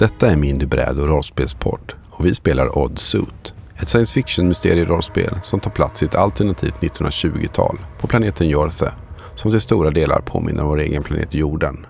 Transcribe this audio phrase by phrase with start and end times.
[0.00, 3.52] Detta är Mindy Bräd och rollspelspodd och vi spelar Odd Suit.
[3.76, 8.92] Ett science fiction mysterierollspel som tar plats i ett alternativt 1920-tal på planeten Jorthe
[9.34, 11.86] som till stora delar påminner om vår egen planet jorden.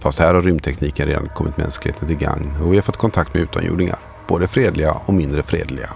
[0.00, 3.42] Fast här har rymdtekniken redan kommit mänskligheten till gagn och vi har fått kontakt med
[3.42, 5.90] utomjordingar, både fredliga och mindre fredliga.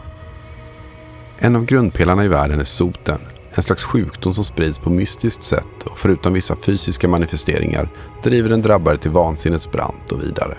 [1.38, 3.20] En av grundpelarna i världen är soten,
[3.54, 7.88] en slags sjukdom som sprids på mystiskt sätt och förutom vissa fysiska manifesteringar
[8.22, 10.56] driver den drabbade till vansinnets brant och vidare.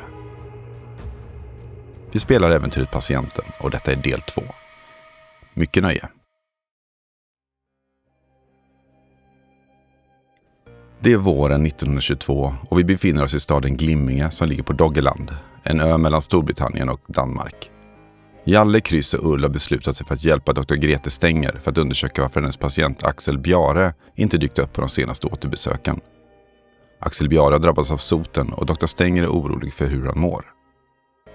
[2.18, 4.42] Vi spelar äventyret Patienten och detta är del två.
[5.54, 6.10] Mycket nöje!
[11.00, 15.36] Det är våren 1922 och vi befinner oss i staden Glimminge som ligger på Doggerland,
[15.64, 17.72] en ö mellan Storbritannien och Danmark.
[18.44, 20.76] Jalle, Kryss och Ull har beslutat sig för att hjälpa Dr.
[20.76, 24.90] Grete Stenger för att undersöka varför hennes patient Axel Bjare inte dykt upp på de
[24.90, 26.00] senaste återbesöken.
[27.00, 28.86] Axel Bjare har drabbats av soten och Dr.
[28.86, 30.56] Stenger är orolig för hur han mår.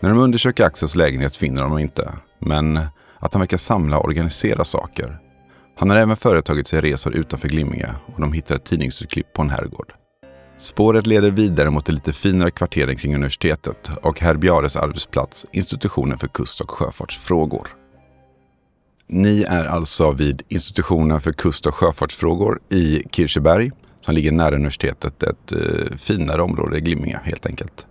[0.03, 2.77] När de undersöker Axels lägenhet finner de honom inte, men
[3.19, 5.19] att han verkar samla och organisera saker.
[5.77, 9.51] Han har även företagit sig resor utanför Glimminge och de hittar ett tidningsutklipp på en
[9.51, 9.93] herrgård.
[10.59, 16.29] Spåret leder vidare mot de lite finare kvarteren kring universitetet och herr arbetsplats, institutionen för
[16.29, 17.69] kust och sjöfartsfrågor.
[19.09, 25.23] Ni är alltså vid institutionen för kust och sjöfartsfrågor i Kirseberg som ligger nära universitetet,
[25.23, 27.87] ett eh, finare område i Glimminge helt enkelt.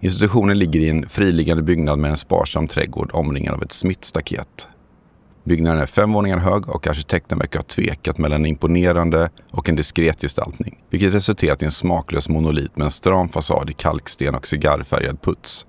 [0.00, 4.68] Institutionen ligger i en friliggande byggnad med en sparsam trädgård omringad av ett smittstaket.
[5.44, 9.76] Byggnaden är fem våningar hög och arkitekten verkar ha tvekat mellan en imponerande och en
[9.76, 14.46] diskret gestaltning, vilket resulterat i en smaklös monolit med en stram fasad i kalksten och
[14.46, 15.66] cigarrfärgad puts.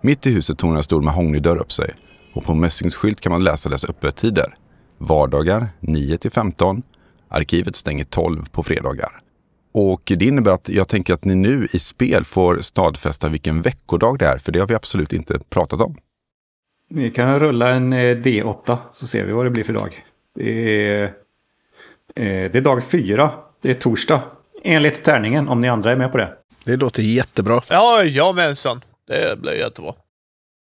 [0.00, 1.94] Mitt i huset tornar en stor mahognydörr upp sig
[2.34, 4.54] och på mässingsskylt kan man läsa dess öppettider.
[4.98, 6.82] Vardagar 9 till 15.
[7.28, 9.20] Arkivet stänger 12 på fredagar.
[9.72, 14.18] Och det innebär att jag tänker att ni nu i spel får stadfästa vilken veckodag
[14.18, 15.96] det är, för det har vi absolut inte pratat om.
[16.90, 20.04] Vi kan rulla en eh, D8 så ser vi vad det blir för dag.
[20.34, 23.30] Det är, eh, det är dag fyra.
[23.62, 24.22] Det är torsdag.
[24.62, 26.34] Enligt tärningen, om ni andra är med på det.
[26.64, 27.62] Det låter jättebra.
[27.68, 28.84] Ja, jamensan.
[29.06, 29.94] Det blir jättebra.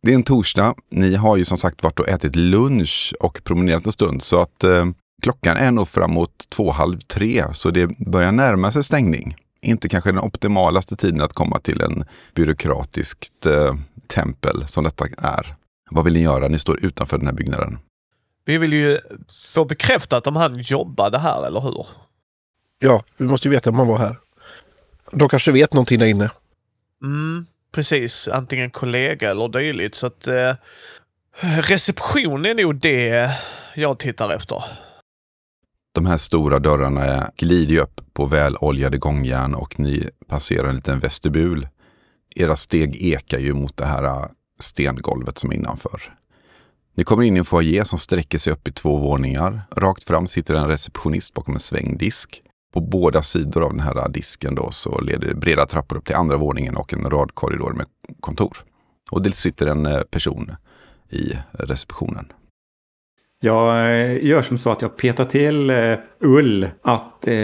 [0.04, 0.76] Det är en torsdag.
[0.90, 4.64] Ni har ju som sagt varit och ätit lunch och promenerat en stund, så att
[4.64, 4.86] eh,
[5.24, 9.36] klockan är nog framåt två, halv tre, så det börjar närma sig stängning.
[9.62, 12.06] Inte kanske den optimalaste tiden att komma till en
[12.36, 13.76] byråkratiskt eh,
[14.08, 15.56] tempel som detta är.
[15.90, 16.48] Vad vill ni göra?
[16.48, 17.80] Ni står utanför den här byggnaden.
[18.46, 18.98] Vi vill ju
[19.54, 21.88] få bekräftat om han jobbade här, eller hur?
[22.80, 24.20] Ja, vi måste ju veta om han var här.
[25.12, 26.30] De kanske vet någonting där inne.
[27.04, 28.28] Mm, precis.
[28.28, 29.96] Antingen kollega eller dylikt.
[29.96, 30.56] Så att eh,
[31.42, 33.30] reception är nog det
[33.76, 34.64] jag tittar efter.
[35.97, 41.68] De här stora dörrarna glider upp på väloljade gångjärn och ni passerar en liten vestibul.
[42.35, 44.25] Era steg ekar ju mot det här äh,
[44.59, 46.02] stengolvet som är innanför.
[46.96, 49.62] Ni kommer in i en foyer som sträcker sig upp i två våningar.
[49.72, 52.41] Rakt fram sitter en receptionist bakom en svängdisk.
[52.74, 56.06] På båda sidor av den här äh, disken då så leder det breda trappor upp
[56.06, 57.86] till andra våningen och en rad korridor med
[58.19, 58.57] kontor.
[59.12, 60.56] Och det sitter en äh, person
[61.09, 62.31] i receptionen.
[63.40, 67.36] Jag eh, gör som så att jag petar till eh, Ull att eh,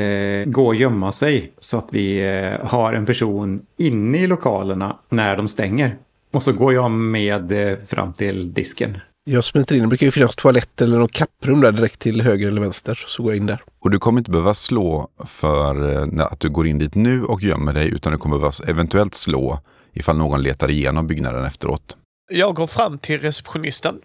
[0.45, 5.37] gå och gömma sig så att vi eh, har en person inne i lokalerna när
[5.37, 5.97] de stänger.
[6.31, 8.97] Och så går jag med eh, fram till disken.
[9.25, 9.81] Jag smiter in.
[9.81, 13.03] Det brukar ju finnas toaletter eller något kapprum där direkt till höger eller vänster.
[13.07, 13.61] Så går jag in där.
[13.79, 17.41] Och du kommer inte behöva slå för eh, att du går in dit nu och
[17.41, 19.59] gömmer dig, utan du kommer behöva eventuellt slå
[19.93, 21.97] ifall någon letar igenom byggnaden efteråt.
[22.31, 23.95] Jag går fram till receptionisten.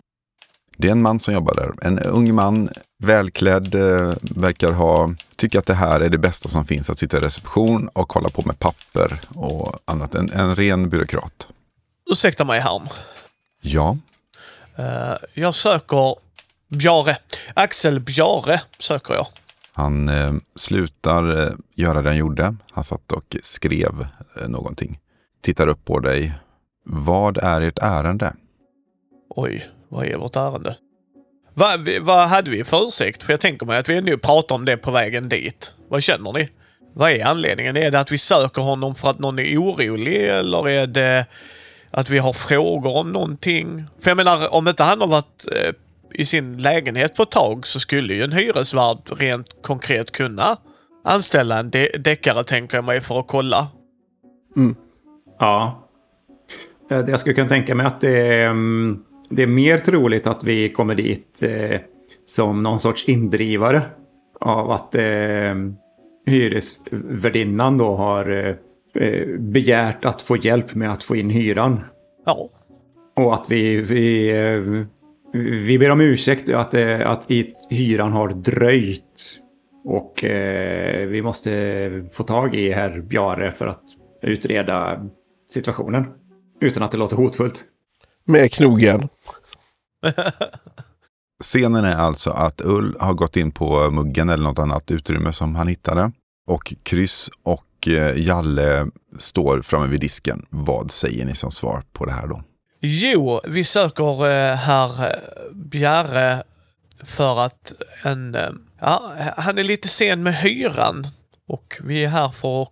[0.81, 1.73] Det är en man som jobbar där.
[1.83, 2.69] En ung man,
[2.99, 7.17] välklädd, eh, verkar ha, tycka att det här är det bästa som finns, att sitta
[7.17, 10.15] i reception och hålla på med papper och annat.
[10.15, 11.49] En, en ren byråkrat.
[12.11, 12.89] Ursäkta mig herrn.
[13.61, 13.97] Ja,
[14.77, 16.15] Eh, jag söker
[16.69, 17.17] Bjare.
[17.55, 19.27] Axel Bjare söker jag.
[19.73, 22.57] han eh, slutar eh, göra det han gjorde.
[22.71, 24.07] Han satt och skrev
[24.41, 24.99] eh, någonting.
[25.43, 26.33] Tittar upp på dig.
[26.85, 28.33] Vad är ert ärende?
[29.31, 30.77] Oj, vad är vårt ärende?
[31.55, 33.23] Vad vad hade vi för ursäkt?
[33.23, 35.75] För jag tänker mig att vi nu pratar om det på vägen dit.
[35.89, 36.49] Vad känner ni?
[36.95, 37.77] Vad är anledningen?
[37.77, 41.27] Är det att vi söker honom för att någon är orolig eller är det
[41.91, 43.85] att vi har frågor om någonting?
[44.01, 45.73] För jag menar, om inte han har varit eh,
[46.13, 50.57] i sin lägenhet på ett tag så skulle ju en hyresvärd rent konkret kunna
[51.05, 53.69] anställa en de- deckare tänker jag mig för att kolla.
[54.57, 54.77] Mm.
[55.39, 55.89] Ja.
[56.91, 60.45] Eh, jag skulle kunna tänka mig att det är, mm, det är mer troligt att
[60.45, 61.81] vi kommer dit eh,
[62.25, 63.83] som någon sorts indrivare
[64.41, 65.55] av att eh,
[66.27, 68.55] hyresvärdinnan då har eh,
[69.05, 71.81] eh, begärt att få hjälp med att få in hyran.
[72.27, 72.49] Ja.
[73.17, 74.85] Och att vi, vi, eh,
[75.41, 77.27] vi ber om ursäkt att, eh, att
[77.71, 79.41] hyran har dröjt.
[79.85, 80.25] Och
[81.09, 81.51] vi måste
[82.13, 83.83] få tag i herr Bjare för att
[84.23, 85.07] utreda
[85.51, 86.05] situationen.
[86.61, 87.65] Utan att det låter hotfullt.
[88.29, 89.09] Med knogjärn.
[91.45, 95.55] Scenen är alltså att Ull har gått in på muggen eller något annat utrymme som
[95.57, 96.13] han hittade.
[96.47, 98.87] Och Kryss och eh, Jalle
[99.19, 100.47] står framme vid disken.
[100.51, 102.43] Vad säger ni som svar på det här då?
[102.81, 106.43] Jo, vi söker eh, herr eh, Bjarre
[107.05, 107.73] för att
[108.05, 108.35] en...
[108.35, 111.05] Eh, ja, han är lite sen med hyran
[111.49, 112.69] och vi är här för att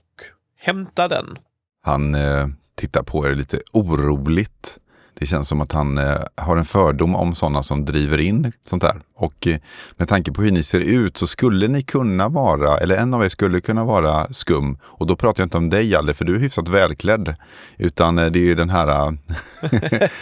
[0.59, 1.39] hämta den.
[1.83, 4.79] Han eh, tittar på er lite oroligt.
[5.19, 8.83] Det känns som att han eh, har en fördom om sådana som driver in sånt
[8.83, 9.03] där.
[9.19, 9.59] Och eh,
[9.97, 13.25] med tanke på hur ni ser ut så skulle ni kunna vara, eller en av
[13.25, 14.79] er skulle kunna vara skum.
[14.83, 17.35] Och då pratar jag inte om dig Jalle, för du är hyfsat välklädd.
[17.79, 19.13] Utan eh, det är ju den här eh,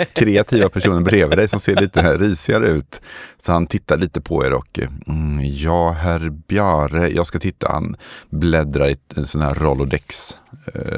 [0.15, 3.01] kreativa personen bredvid dig som ser lite risigare ut.
[3.39, 7.73] Så han tittar lite på er och mm, ja, herr Bjare, jag ska titta.
[7.73, 7.97] Han
[8.31, 10.37] bläddrar i en sån här Rolodex.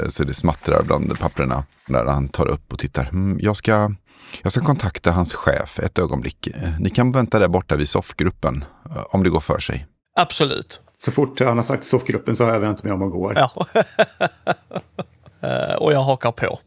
[0.09, 3.09] Så det smattrar bland papperna där han tar upp och tittar.
[3.13, 3.93] Mm, jag, ska,
[4.43, 6.47] jag ska kontakta hans chef ett ögonblick.
[6.47, 9.87] Eh, Ni kan vänta där borta vid soffgruppen eh, om det går för sig.
[10.21, 10.81] Absolut.
[10.99, 13.35] Så fort han har sagt soffgruppen så har jag vänt mig om och går.
[13.37, 13.51] Ja.
[15.41, 16.59] Eh, och jag hakar på.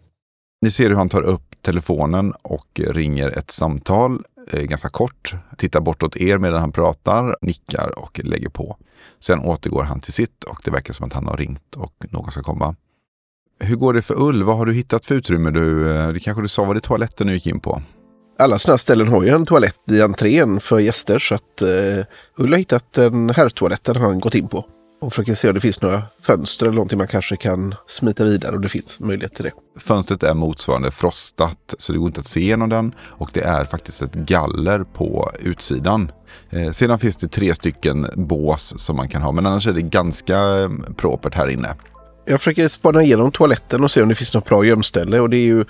[0.62, 5.34] Ni ser hur han tar upp telefonen och ringer ett samtal, ganska kort.
[5.58, 8.78] Tittar bortåt er medan han pratar, nickar och lägger på.
[9.20, 12.32] Sen återgår han till sitt och det verkar som att han har ringt och någon
[12.32, 12.76] ska komma.
[13.60, 14.44] Hur går det för Ull?
[14.44, 15.52] Vad har du hittat för utrymme?
[15.52, 17.82] Du, eh, det kanske du sa, var det toaletten du gick in på?
[18.40, 22.06] Alla sådana här ställen har ju en toalett i entrén för gäster så att eh,
[22.38, 24.66] Ulla har hittat en herrtoalett där han gått in på.
[25.02, 28.56] Och försöker se om det finns några fönster eller någonting man kanske kan smita vidare
[28.56, 29.52] och det finns möjlighet till det.
[29.80, 33.66] Fönstret är motsvarande frostat så det går inte att se genom den och det är
[33.66, 36.12] faktiskt ett galler på utsidan.
[36.50, 39.82] Eh, sedan finns det tre stycken bås som man kan ha men annars är det
[39.82, 41.76] ganska eh, propert här inne.
[42.26, 45.38] Jag försöker spana igenom toaletten och se om det finns något bra gömställe och det
[45.38, 45.66] är ju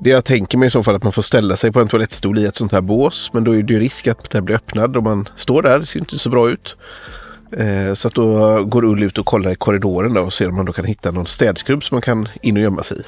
[0.00, 2.38] det jag tänker mig i så fall att man får ställa sig på en toalettstol
[2.38, 3.30] i ett sånt här bås.
[3.32, 5.78] Men då är det ju risk att den blir öppnad och man står där.
[5.78, 6.76] Det ser inte så bra ut.
[7.52, 10.64] Eh, så att då går Ull ut och kollar i korridoren och ser om man
[10.64, 13.02] då kan hitta någon städskrubb som man kan in och gömma sig i.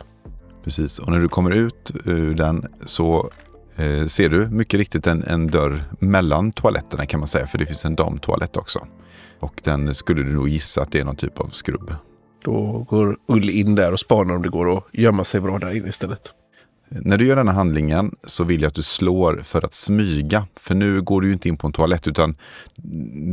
[0.65, 3.31] Precis, och när du kommer ut ur den så
[3.77, 7.67] eh, ser du mycket riktigt en, en dörr mellan toaletterna kan man säga, för det
[7.67, 8.87] finns en damtoalett också.
[9.41, 11.95] Och den skulle du nog gissa att det är någon typ av skrubb.
[12.47, 15.77] Då går Ull in där och spanar om det går att gömma sig bra där
[15.77, 16.33] inne istället.
[16.89, 20.47] När du gör den här handlingen så vill jag att du slår för att smyga.
[20.57, 22.37] För nu går du ju inte in på en toalett utan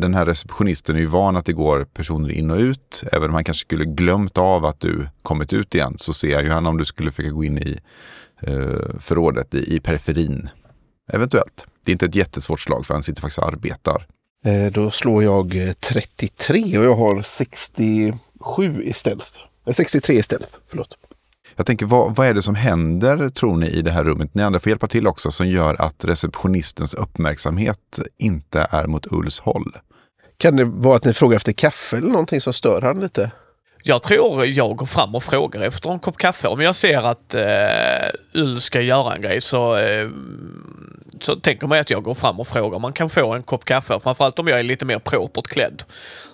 [0.01, 3.04] den här receptionisten är ju van att det går personer in och ut.
[3.12, 6.50] Även om han kanske skulle glömt av att du kommit ut igen så ser ju
[6.50, 7.80] han om du skulle försöka gå in i
[8.42, 10.50] eh, förrådet i, i periferin.
[11.13, 11.68] Eventuellt.
[11.86, 14.07] Det är inte ett jättesvårt slag för han sitter faktiskt och arbetar.
[14.45, 17.21] Eh, då slår jag eh, 33 och jag har
[18.44, 19.31] 67 istället.
[19.68, 20.98] Eh, 63 istället, förlåt.
[21.56, 24.34] Jag tänker, vad, vad är det som händer, tror ni, i det här rummet?
[24.34, 29.40] Ni andra får hjälpa till också, som gör att receptionistens uppmärksamhet inte är mot Ulls
[29.40, 29.78] håll.
[30.38, 33.31] Kan det vara att ni frågar efter kaffe eller någonting som stör han lite?
[33.86, 36.48] Jag tror jag går fram och frågar efter en kopp kaffe.
[36.48, 40.10] Om jag ser att eh, Ull ska göra en grej så, eh,
[41.22, 43.65] så tänker man att jag går fram och frågar om man kan få en kopp
[43.65, 44.00] kaffe.
[44.03, 45.84] Framförallt om jag är lite mer propert klädd.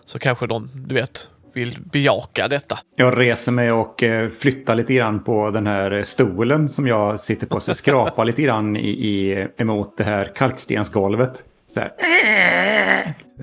[0.06, 2.80] Så kanske de, du vet, vill bejaka detta.
[2.96, 7.48] Jag reser mig och eh, flyttar lite grann på den här stolen som jag sitter
[7.48, 7.60] på.
[7.60, 11.44] Så jag skrapar lite grann i, i, emot det här kalkstensgolvet.
[11.68, 11.92] Så här.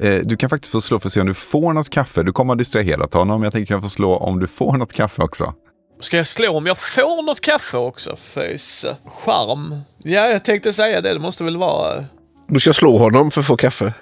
[0.01, 2.23] Eh, du kan faktiskt få slå för att se om du får något kaffe.
[2.23, 3.43] Du kommer att distraherat honom.
[3.43, 5.55] Jag tänkte att du kan få slå om du får något kaffe också.
[6.01, 8.17] Ska jag slå om jag får något kaffe också?
[8.17, 8.97] Föse.
[9.07, 9.81] Charm.
[10.03, 11.13] Ja, jag tänkte säga det.
[11.13, 12.05] Det måste väl vara...
[12.49, 13.93] Du ska slå honom för att få kaffe.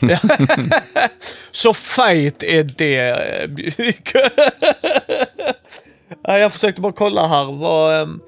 [1.50, 3.16] Så fight är det.
[6.22, 8.02] Ja, jag försökte bara kolla här vad...
[8.02, 8.20] ehm,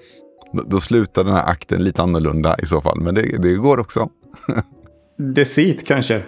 [0.52, 3.00] Då, då slutar den här akten lite annorlunda i så fall.
[3.00, 4.08] Men det, det går också.
[5.34, 6.22] Deceit kanske.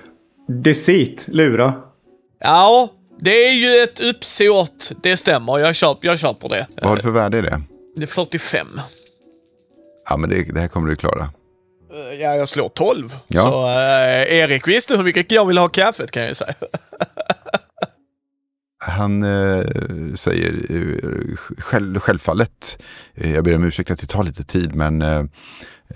[0.49, 1.75] Deceit, lura.
[2.41, 2.89] Ja,
[3.21, 4.93] det är ju ett uppsåt.
[5.03, 5.59] Det stämmer.
[5.59, 6.67] Jag, köp, jag köper det.
[6.77, 7.63] Vad har du för värde i det?
[7.97, 8.67] Det är 45.
[10.09, 11.31] Ja, men det, det här kommer du klara.
[11.95, 13.17] Eh, Ja, jag slår 12.
[13.29, 13.43] Ja.
[13.43, 16.55] Så eh, Erik visste hur mycket jag vill ha kaffet kan jag säga.
[18.79, 19.65] Han eh,
[20.15, 22.83] säger eh, själv, självfallet,
[23.15, 25.03] eh, jag ber om ursäkt att det tar lite tid, men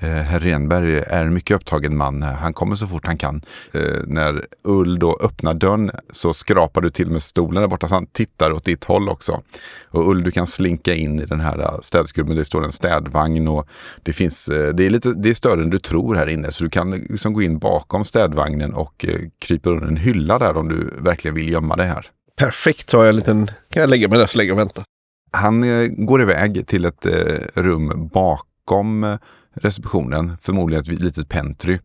[0.00, 2.22] Herr Renberg är en mycket upptagen man.
[2.22, 3.42] Han kommer så fort han kan.
[3.72, 7.94] Eh, när Ull då öppnar dörren så skrapar du till med stolen där borta så
[7.94, 9.42] han tittar åt ditt håll också.
[9.88, 12.36] Och Ull, du kan slinka in i den här eh, städskrubben.
[12.36, 13.68] Det står en städvagn och
[14.02, 16.52] det finns, eh, det är lite, det är större än du tror här inne.
[16.52, 20.56] Så du kan liksom gå in bakom städvagnen och eh, krypa under en hylla där
[20.56, 22.06] om du verkligen vill gömma dig här.
[22.36, 23.46] Perfekt, har jag en liten...
[23.46, 24.82] Kan jag lägga mig där så länge och vänta?
[25.30, 27.12] Han eh, går iväg till ett eh,
[27.54, 29.16] rum bakom eh,
[29.62, 31.78] receptionen, förmodligen ett litet pentry.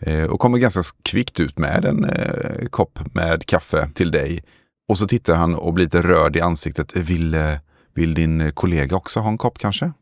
[0.00, 4.44] Eh, och kommer ganska kvickt ut med en eh, kopp med kaffe till dig.
[4.88, 6.96] Och så tittar han och blir lite rörd i ansiktet.
[6.96, 7.54] Vill, eh,
[7.94, 9.92] vill din kollega också ha en kopp kanske?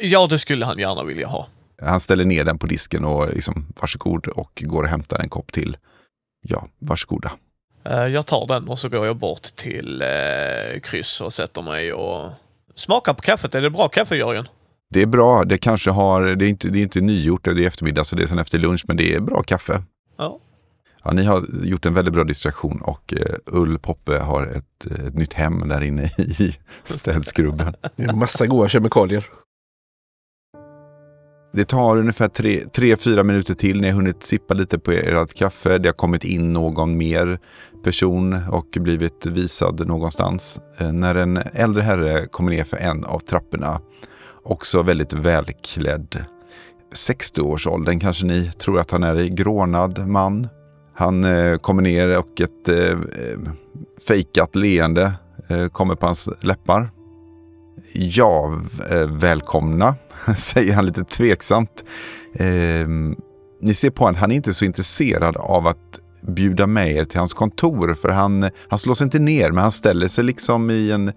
[0.00, 1.48] Ja, det skulle han gärna vilja ha.
[1.82, 5.52] Han ställer ner den på disken och liksom varsågod och går och hämtar en kopp
[5.52, 5.76] till.
[6.42, 7.32] Ja, varsågoda.
[7.84, 11.92] Eh, Jag tar den och så går jag bort till eh, kryss och sätter mig
[11.92, 12.30] och
[12.74, 13.54] smakar på kaffet.
[13.54, 14.48] Är det bra kaffe, Jörgen?
[14.90, 15.44] Det är bra.
[15.44, 18.22] Det kanske har, det är inte, det är inte nygjort, det är eftermiddag så det
[18.22, 19.82] är sen efter lunch, men det är bra kaffe.
[20.18, 20.40] Ja.
[21.04, 25.14] Ja, ni har gjort en väldigt bra distraktion och eh, Ull Poppe har ett, ett
[25.14, 27.74] nytt hem där inne i städskrubben.
[27.96, 29.26] Det är en massa goda kemikalier.
[31.52, 33.80] Det tar ungefär 3-4 minuter till.
[33.80, 35.78] Ni har hunnit sippa lite på ert kaffe.
[35.78, 37.38] Det har kommit in någon mer
[37.84, 40.60] person och blivit visad någonstans.
[40.78, 43.80] Eh, när en äldre herre kommer ner för en av trapporna,
[44.46, 46.24] också väldigt välklädd.
[46.94, 50.48] 60-årsåldern kanske ni tror att han är i grånad man.
[50.94, 52.98] Han eh, kommer ner och ett eh,
[54.08, 55.12] fejkat leende
[55.48, 56.90] eh, kommer på hans läppar.
[57.92, 58.60] Ja,
[58.90, 59.94] eh, välkomna,
[60.36, 61.84] säger han lite tveksamt.
[62.34, 62.88] Eh,
[63.60, 67.18] ni ser på honom, han är inte så intresserad av att bjuda med er till
[67.18, 70.90] hans kontor för han, han slår sig inte ner men han ställer sig liksom i
[70.90, 71.08] en,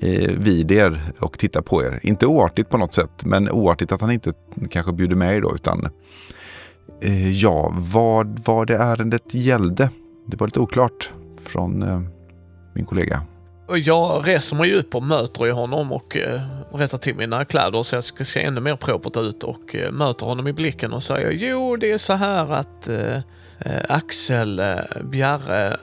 [0.00, 2.00] eh, vid er och tittar på er.
[2.02, 4.32] Inte oartigt på något sätt men oartigt att han inte
[4.70, 5.88] kanske bjuder med er då utan
[7.02, 9.90] eh, ja, vad var det ärendet gällde?
[10.26, 11.12] Det var lite oklart
[11.44, 12.00] från eh,
[12.74, 13.22] min kollega.
[13.68, 16.40] Jag reser mig upp och möter honom och eh,
[16.72, 20.26] rättar till mina kläder så jag ska se ännu mer propert ut och eh, möter
[20.26, 23.18] honom i blicken och säger jo det är så här att eh,
[23.88, 25.76] Axel eh, Bjarre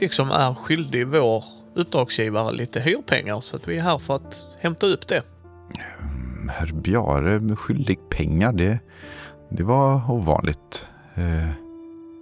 [0.00, 1.44] liksom är skyldig vår
[1.74, 5.22] uppdragsgivare lite hyrpengar så att vi är här för att hämta upp det.
[6.48, 8.78] Herr Bjare skyldig pengar, det,
[9.50, 10.88] det var ovanligt.
[11.14, 11.48] Eh,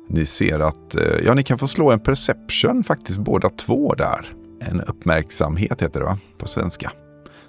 [0.08, 4.34] ni ser att, eh, ja ni kan få slå en perception faktiskt båda två där.
[4.60, 6.92] En uppmärksamhet heter det va, på svenska.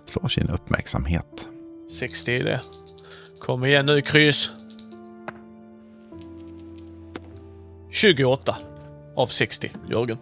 [0.05, 1.49] Slå sin uppmärksamhet.
[1.91, 2.61] 60 är det.
[3.39, 4.51] Kom igen nu kryss.
[7.91, 8.55] 28
[9.15, 10.17] av 60, Jörgen.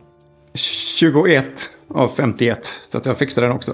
[0.54, 2.60] 21 av 51.
[2.92, 3.74] Så att jag fixar den också.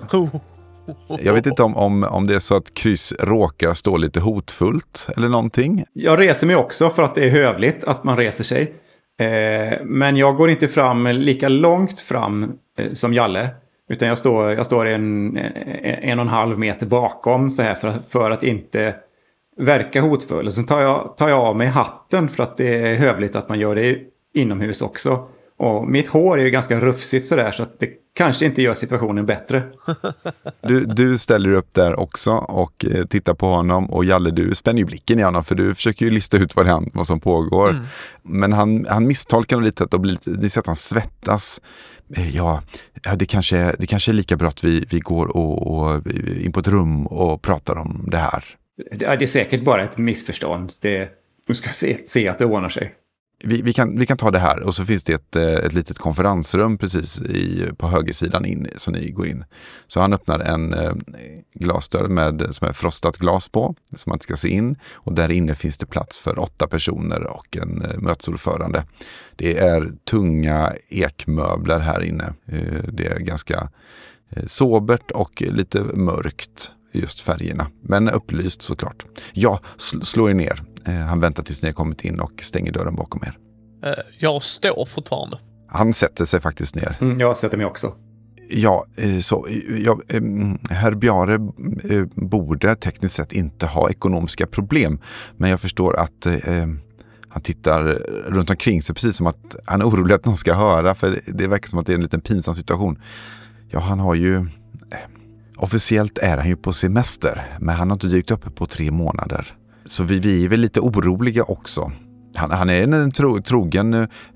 [1.20, 5.08] Jag vet inte om, om, om det är så att kryss råkar stå lite hotfullt
[5.18, 5.84] eller någonting.
[5.94, 8.74] Jag reser mig också för att det är hövligt att man reser sig.
[9.20, 13.50] Eh, men jag går inte fram lika långt fram eh, som Jalle.
[13.90, 17.76] Utan jag står, jag står en, en, en och en halv meter bakom så här
[17.76, 18.96] för, för att inte
[19.60, 20.46] verka hotfull.
[20.48, 23.50] Och sen tar jag, tar jag av mig hatten för att det är hövligt att
[23.50, 24.00] man gör det
[24.34, 25.28] inomhus också.
[25.58, 29.26] Och mitt hår är ju ganska rufsigt sådär så att det kanske inte gör situationen
[29.26, 29.64] bättre.
[30.62, 34.80] Du, du ställer upp där också och eh, tittar på honom och Jalle du spänner
[34.80, 37.20] ju blicken i honom för du försöker ju lista ut vad, det, är- vad som
[37.20, 37.76] pågår.
[38.24, 41.62] Men han, han misstolkar lite att det blir lite, ni ser att han svettas.
[42.16, 42.62] Eh, Ja,
[43.04, 46.02] ja det, kanske, det kanske är lika bra att vi, vi går och, och
[46.42, 48.44] in på ett rum och pratar om det här.
[48.78, 50.72] Det är det är säkert bara ett missförstånd.
[50.82, 51.10] Det,
[51.48, 52.96] du ska se, se att det ordnar sig.
[53.44, 55.74] Vi, vi, kan, vi kan ta det här och så finns det ett, eh, ett
[55.74, 59.46] litet konferensrum precis i, på högersidan in så ni går in.
[59.88, 60.94] Så han öppnar en eh,
[61.54, 64.76] glasdörr med, som är frostat glas på som man inte ska se in.
[64.94, 68.84] Och där inne finns det plats för åtta personer och en eh, mötesordförande.
[69.36, 72.34] Det är tunga ekmöbler här inne.
[72.88, 73.70] Det är ganska
[74.46, 77.68] sobert och lite mörkt just färgerna.
[77.82, 79.06] Men upplyst såklart.
[79.34, 80.64] Ja, sl- slå er ner.
[80.88, 83.38] Eh, Han väntar tills ni har kommit in och stänger dörren bakom er.
[83.86, 85.40] Eh, jag står fortfarande.
[85.68, 86.98] Han sätter sig faktiskt ner.
[87.02, 87.94] Mm, jag sätter mig också.
[88.50, 89.48] Ja, eh, så,
[89.86, 90.22] ja, eh,
[90.70, 91.34] herr Bjare
[91.90, 95.00] eh, borde tekniskt sett inte ha ekonomiska problem.
[95.38, 96.68] Men jag förstår att eh,
[97.30, 97.84] han tittar
[98.28, 100.96] runt omkring sig precis som att han är orolig att någon ska höra.
[100.96, 103.02] För det verkar som att det är en liten pinsam situation.
[103.70, 104.48] Ja, han har ju...
[105.58, 109.58] Officiellt är han ju på semester, men han har inte dykt upp på tre månader.
[109.86, 111.92] Så vi, vi är väl lite oroliga också.
[112.36, 113.94] Han, han är en tro, trogen,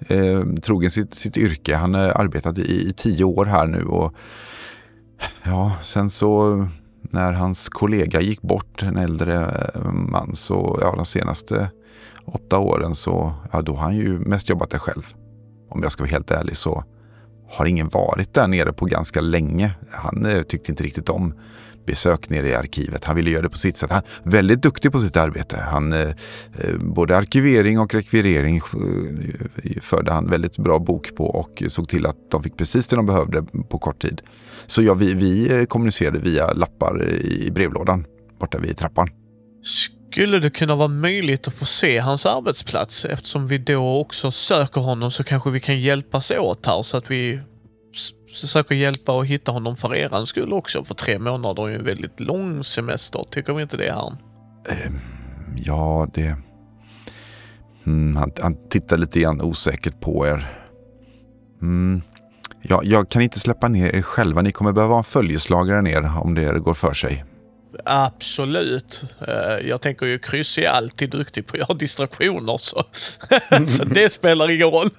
[0.07, 1.75] eh, trogen sitt, sitt yrke.
[1.75, 4.13] Han har arbetat i, i tio år här nu och
[5.43, 6.67] ja, sen så
[7.01, 11.71] när hans kollega gick bort, en äldre eh, man, så ja, de senaste
[12.25, 15.13] åtta åren så ja, då har han ju mest jobbat där själv.
[15.69, 16.83] Om jag ska vara helt ärlig så
[17.49, 19.71] har ingen varit där nere på ganska länge.
[19.91, 21.33] Han eh, tyckte inte riktigt om
[21.89, 23.05] besök nere i arkivet.
[23.05, 23.91] Han ville göra det på sitt sätt.
[23.91, 25.57] Han är väldigt duktig på sitt arbete.
[25.57, 31.63] Han, eh, eh både arkivering och rekvirering eh, förde han väldigt bra bok på och
[31.67, 34.21] såg till att de fick precis det de behövde på kort tid.
[34.65, 38.05] Så ja, vi, vi eh, kommunicerade via lappar i brevlådan
[38.39, 39.07] borta vid trappan.
[40.11, 43.05] Skulle det kunna vara möjligt att få se hans arbetsplats?
[43.05, 47.11] Eftersom vi då också söker honom så kanske vi kan hjälpas åt här så att
[47.11, 47.39] vi
[48.41, 50.83] försöker hjälpa och hitta honom för er skull också.
[50.83, 53.23] För tre månader är ju en väldigt lång semester.
[53.31, 54.17] Tycker vi inte det, här?
[54.69, 54.99] Ehm,
[55.55, 56.35] ja, det...
[57.85, 60.47] Mm, han, han tittar lite grann osäkert på er.
[61.61, 62.01] Mm.
[62.61, 64.41] Ja, jag kan inte släppa ner er själva.
[64.41, 67.25] Ni kommer behöva ha en följeslagare ner om det går för sig.
[67.85, 69.03] Absolut.
[69.27, 72.83] Eh, jag tänker ju Kryss är alltid duktig på att göra distraktioner så,
[73.67, 74.89] så det spelar ingen roll.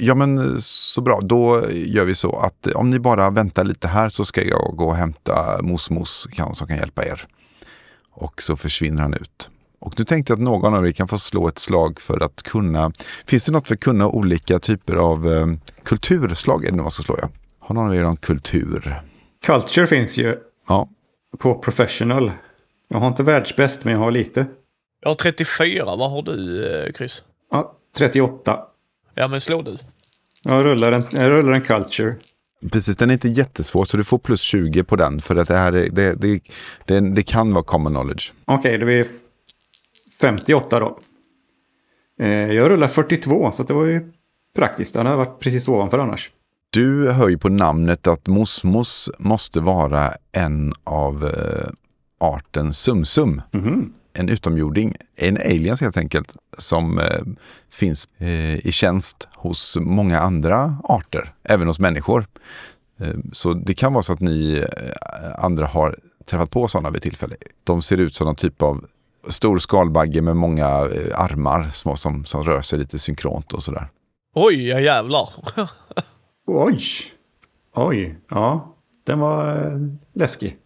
[0.00, 4.08] Ja men så bra, då gör vi så att om ni bara väntar lite här
[4.08, 7.26] så ska jag gå och hämta Mosmos som kan hjälpa er.
[8.10, 9.48] Och så försvinner han ut.
[9.80, 12.42] Och nu tänkte jag att någon av er kan få slå ett slag för att
[12.42, 12.92] kunna...
[13.26, 15.46] Finns det något för att kunna olika typer av eh,
[15.82, 16.64] kulturslag?
[16.64, 17.28] Är det vad ska slå jag?
[17.58, 19.02] Har någon av er någon kultur?
[19.46, 20.36] Culture finns ju.
[20.68, 20.88] Ja.
[21.38, 22.32] På professional.
[22.88, 24.46] Jag har inte världsbäst men jag har lite.
[25.00, 25.84] Jag har 34.
[25.84, 27.24] Vad har du eh, Chris?
[27.50, 28.58] Ja, 38.
[29.14, 29.76] Ja, men slå du.
[30.44, 32.14] Jag rullar en, jag rullar en culture.
[32.72, 35.56] Precis, den är inte jättesvår så du får plus 20 på den för att det
[35.56, 36.40] här är, det, det,
[36.84, 38.32] det, det kan vara common knowledge.
[38.44, 39.06] Okej, okay, det blir
[40.20, 40.98] 58 då.
[42.20, 44.12] Eh, jag rullar 42 så det var ju
[44.54, 44.94] praktiskt.
[44.94, 46.30] Den har varit precis ovanför annars.
[46.70, 51.68] Du hör ju på namnet att Mosmos måste vara en av eh,
[52.18, 53.42] arten Sumsum.
[53.52, 57.20] Mm en utomjording, en aliens helt enkelt, som eh,
[57.70, 62.26] finns eh, i tjänst hos många andra arter, även hos människor.
[63.32, 64.64] Så det kan vara så att ni
[65.38, 67.36] andra har träffat på sådana vid tillfälle.
[67.64, 68.84] De ser ut som någon typ av
[69.28, 70.66] stor skalbagge med många
[71.14, 73.88] armar små som, som rör sig lite synkront och sådär.
[74.34, 75.28] Oj, ja jävlar!
[76.50, 76.80] Oj!
[77.74, 78.74] Oj, ja.
[79.06, 79.78] Den var eh,
[80.14, 80.56] läskig.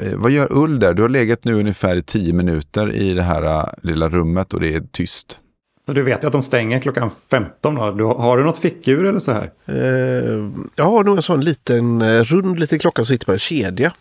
[0.00, 0.94] Eh, vad gör Ull där?
[0.94, 4.60] Du har legat nu ungefär i tio minuter i det här uh, lilla rummet och
[4.60, 5.38] det är tyst.
[5.86, 7.74] Du vet ju att de stänger klockan 15.
[7.74, 7.90] Då.
[7.90, 9.52] Du, har du något fickur eller så här?
[9.68, 13.92] Uh, jag har nog en sån liten rund liten klocka som sitter på en kedja.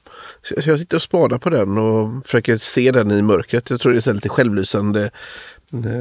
[0.41, 3.69] Så, jag sitter och spanar på den och försöker se den i mörkret.
[3.69, 5.11] Jag tror det är lite självlysande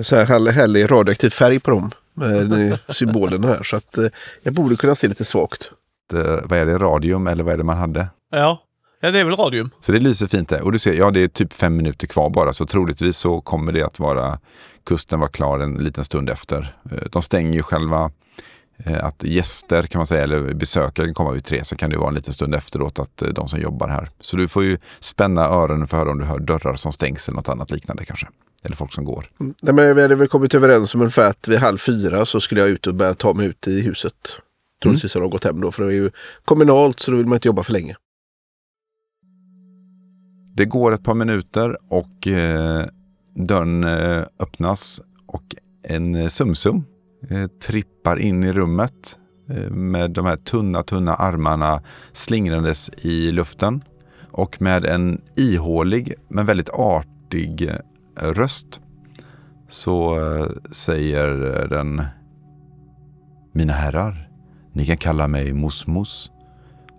[0.02, 1.90] så här härlig radioaktiv färg på dem.
[2.88, 3.62] Symbolerna här.
[3.62, 3.98] Så att
[4.42, 5.70] jag borde kunna se lite svagt.
[6.44, 6.78] vad är det?
[6.78, 8.08] Radium eller vad är det man hade?
[8.30, 8.64] Ja,
[9.04, 9.70] Ja, det är väl radium.
[9.80, 10.62] Så det lyser fint där.
[10.62, 12.52] Och du ser, ja det är typ fem minuter kvar bara.
[12.52, 14.38] Så troligtvis så kommer det att vara,
[14.86, 16.76] kusten vara klar en liten stund efter.
[16.90, 18.10] Eh, de stänger ju själva eh,
[19.00, 21.64] att gäster kan man säga, eller besökare kan komma vid tre.
[21.64, 24.10] Så kan det vara en liten stund efteråt att eh, de som jobbar här.
[24.20, 27.28] Så du får ju spänna öronen för att höra om du hör dörrar som stängs
[27.28, 28.28] eller något annat liknande kanske.
[28.62, 29.30] Eller folk som går.
[29.40, 29.54] Mm.
[29.62, 32.60] Nej, men vi hade väl kommit överens om ungefär att vid halv fyra så skulle
[32.60, 34.14] jag ut och börja ta mig ut i huset.
[34.82, 35.22] Troligtvis mm.
[35.22, 36.10] har de gått hem då, för det är ju
[36.44, 37.96] kommunalt så då vill man inte jobba för länge.
[40.56, 42.86] Det går ett par minuter och eh,
[43.34, 46.84] dörren eh, öppnas och en eh, Sumsum
[47.30, 49.18] eh, trippar in i rummet
[49.50, 51.82] eh, med de här tunna, tunna armarna
[52.12, 53.84] slingrandes i luften
[54.30, 58.80] och med en ihålig men väldigt artig eh, röst
[59.68, 62.02] så eh, säger eh, den
[63.56, 64.30] Mina herrar,
[64.72, 66.30] ni kan kalla mig Mosmos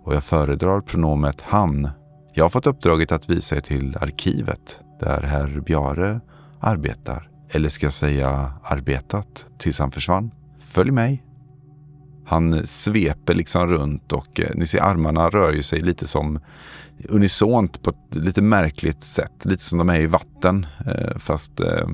[0.04, 1.88] och jag föredrar pronomet han
[2.36, 6.20] jag har fått uppdraget att visa er till arkivet där herr Bjare
[6.60, 7.30] arbetar.
[7.50, 10.30] Eller ska jag säga arbetat tills han försvann.
[10.60, 11.22] Följ mig.
[12.26, 16.40] Han sveper liksom runt och eh, ni ser armarna rör sig lite som
[17.08, 19.44] unisont på ett lite märkligt sätt.
[19.44, 20.66] Lite som de är i vatten.
[20.86, 21.88] Eh, fast eh,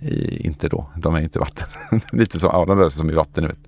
[0.00, 0.90] i, inte då.
[0.96, 1.68] De är inte i vatten.
[2.12, 3.46] lite som, ja, de rör sig som i vatten.
[3.46, 3.58] Vet.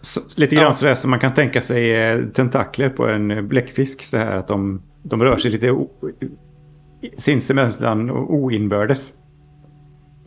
[0.00, 0.72] Så, lite grann ja.
[0.72, 4.02] sådär som man kan tänka sig eh, tentakler på en bläckfisk.
[4.02, 5.86] Så här att de de rör sig lite
[7.16, 9.12] sinsemellan och oinbördes.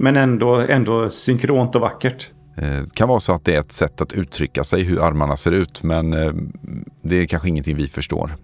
[0.01, 2.29] Men ändå, ändå synkront och vackert.
[2.55, 5.37] Det eh, kan vara så att det är ett sätt att uttrycka sig hur armarna
[5.37, 6.33] ser ut, men eh,
[7.01, 8.35] det är kanske ingenting vi förstår.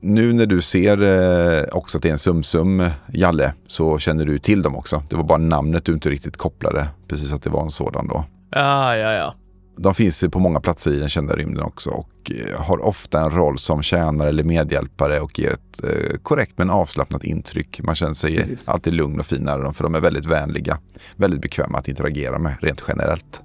[0.00, 4.38] Nu när du ser eh, också att det är en Sumsum Jalle så känner du
[4.38, 5.02] till dem också.
[5.10, 8.24] Det var bara namnet du inte riktigt kopplade, precis att det var en sådan då.
[8.50, 9.34] Ja, ja, ja.
[9.78, 13.30] De finns på många platser i den kända rymden också och eh, har ofta en
[13.30, 17.80] roll som tjänare eller medhjälpare och ger ett eh, korrekt men avslappnat intryck.
[17.82, 18.68] Man känner sig Precis.
[18.68, 20.78] alltid lugn och fin nära dem för de är väldigt vänliga.
[21.16, 23.42] Väldigt bekväma att interagera med rent generellt.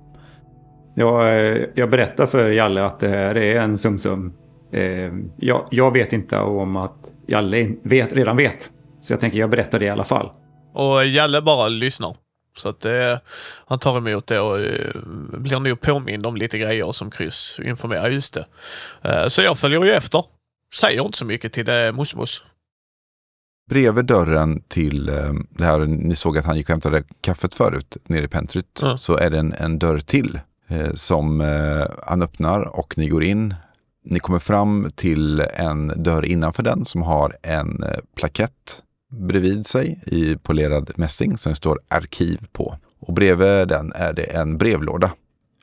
[0.96, 4.34] Jag, eh, jag berättar för Jalle att det här är en sumsum.
[5.38, 8.70] Jag, jag vet inte om att Jalle vet, redan vet.
[9.00, 10.32] Så jag tänker jag berättar det i alla fall.
[10.74, 12.16] Och Jalle bara lyssnar.
[12.58, 13.18] Så att eh,
[13.66, 14.96] han tar emot det och eh,
[15.38, 18.10] blir nog påmind om lite grejer som Kryss informerar.
[18.10, 18.46] Just det.
[19.02, 20.26] Eh, så jag följer ju efter.
[20.74, 22.46] Säger inte så mycket till det Mosmos.
[23.70, 25.06] Bredvid dörren till
[25.50, 28.98] det här, ni såg att han gick och hämtade kaffet förut nere i pentryt, Ja.
[28.98, 30.40] så är det en, en dörr till
[30.94, 31.40] som
[32.08, 33.56] han öppnar och ni går in.
[34.06, 37.84] Ni kommer fram till en dörr innanför den som har en
[38.16, 38.82] plakett
[39.20, 42.78] bredvid sig i polerad mässing som det står arkiv på.
[43.00, 45.12] Och bredvid den är det en brevlåda.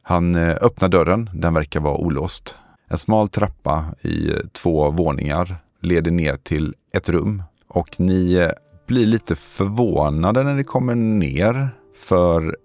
[0.03, 2.57] Han eh, öppnar dörren, den verkar vara olåst.
[2.89, 8.51] En smal trappa i eh, två våningar leder ner till ett rum och ni eh,
[8.87, 12.57] blir lite förvånade när ni kommer ner för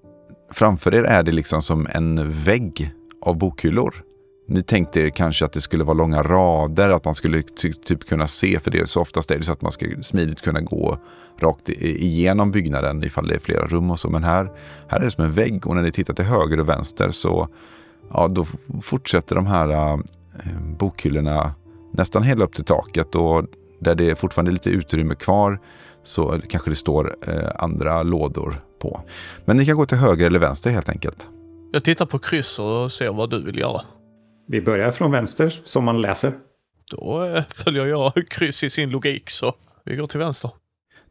[0.52, 4.04] framför er är det liksom som en vägg av bokhyllor.
[4.48, 8.06] Ni tänkte er kanske att det skulle vara långa rader, att man skulle ty- typ
[8.06, 10.62] kunna se, för det är så oftast är det så att man ska smidigt kunna
[10.62, 11.00] gå
[11.40, 14.10] rakt igenom byggnaden ifall det är flera rum och så.
[14.10, 14.52] Men här,
[14.88, 17.48] här är det som en vägg och när ni tittar till höger och vänster så
[18.10, 18.46] ja, då
[18.84, 19.98] fortsätter de här äh,
[20.80, 21.54] bokhyllorna
[21.94, 23.46] nästan hela upp till taket och
[23.80, 25.60] där det fortfarande är lite utrymme kvar
[26.04, 29.02] så kanske det står äh, andra lådor på.
[29.46, 31.28] Men ni kan gå till höger eller vänster helt enkelt.
[31.72, 33.82] Jag tittar på Kryss och ser vad du vill göra.
[34.48, 36.34] Vi börjar från vänster som man läser.
[36.92, 39.56] Då eh, följer jag Kryss i sin logik så
[39.86, 40.52] vi går till vänster.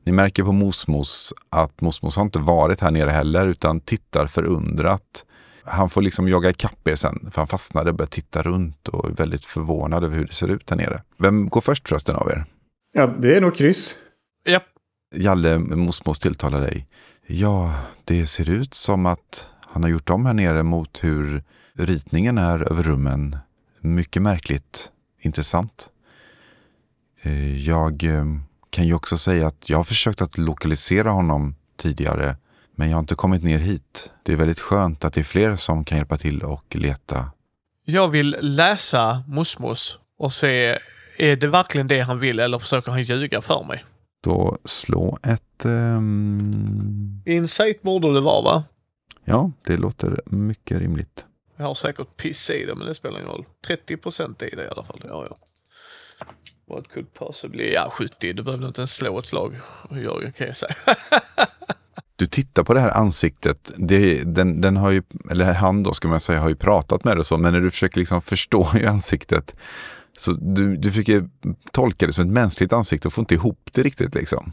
[0.05, 5.25] Ni märker på Mosmos att Mosmos har inte varit här nere heller utan tittar förundrat.
[5.65, 9.09] Han får liksom jaga ikapp er sen för han fastnade och börjar titta runt och
[9.09, 11.03] är väldigt förvånad över hur det ser ut här nere.
[11.19, 12.45] Vem går först förresten av er?
[12.93, 13.97] Ja, det är nog kryss.
[14.45, 14.61] Ja,
[15.15, 16.87] Jalle Mosmos tilltalar dig.
[17.27, 21.43] Ja, det ser ut som att han har gjort om här nere mot hur
[21.79, 23.37] ritningen är över rummen.
[23.81, 24.91] Mycket märkligt.
[25.21, 25.89] Intressant.
[27.23, 28.25] Eh, Jag eh,
[28.71, 32.37] kan ju också säga att jag har försökt att lokalisera honom tidigare.
[32.77, 34.11] Men jag har inte kommit ner hit.
[34.23, 37.31] Det är väldigt skönt att det är fler som kan hjälpa till och leta.
[37.85, 40.79] jag vill läsa Mosmos och se
[41.19, 43.85] är det verkligen det han vill eller försöker han ljuga för mig?
[44.23, 45.65] Då slå ett...
[45.65, 48.65] ehm, Insight borde det vara va?
[49.25, 51.25] Ja, det låter mycket rimligt.
[51.57, 53.45] Jag har säkert piss i det men det spelar ingen roll.
[53.67, 55.01] 30 procent i det i alla fall.
[55.09, 55.37] Ja, ja.
[56.75, 57.73] What could possibly...
[57.73, 58.33] Ja, 70.
[58.33, 59.61] Du behövde inte ens slå ett slag.
[59.91, 60.75] Jörgen kan jag säga.
[62.17, 66.09] Du tittar på det här ansiktet, det, den, den har ju, eller han då ska
[66.09, 68.87] man säga, har ju pratat med det så, men när du försöker liksom förstå i
[68.87, 69.57] ansiktet,
[70.19, 71.29] så du, du försöker
[71.73, 74.53] tolka det som ett mänskligt ansikte och får inte ihop det riktigt liksom.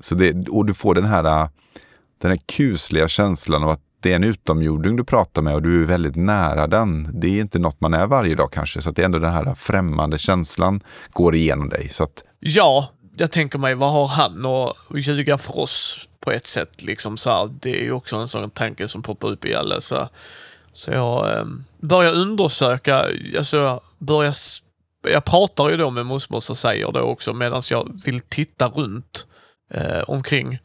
[0.00, 1.48] Så det, och du får den här,
[2.20, 5.82] den här kusliga känslan av att det är en utomjording du pratar med och du
[5.82, 7.20] är väldigt nära den.
[7.20, 9.32] Det är inte något man är varje dag kanske, så att det är ändå den
[9.32, 10.80] här främmande känslan
[11.12, 11.88] går igenom dig.
[11.88, 16.46] Så att ja, jag tänker mig vad har han att ljuga för oss på ett
[16.46, 17.50] sätt liksom så här.
[17.60, 20.08] Det är ju också en sån tanke som poppar upp i alla så.
[20.72, 21.44] Så jag eh,
[21.80, 23.06] börjar undersöka,
[23.38, 24.34] alltså börjar
[25.02, 29.26] jag pratar ju då med Mosmos och säger det också medan jag vill titta runt
[29.70, 30.58] eh, omkring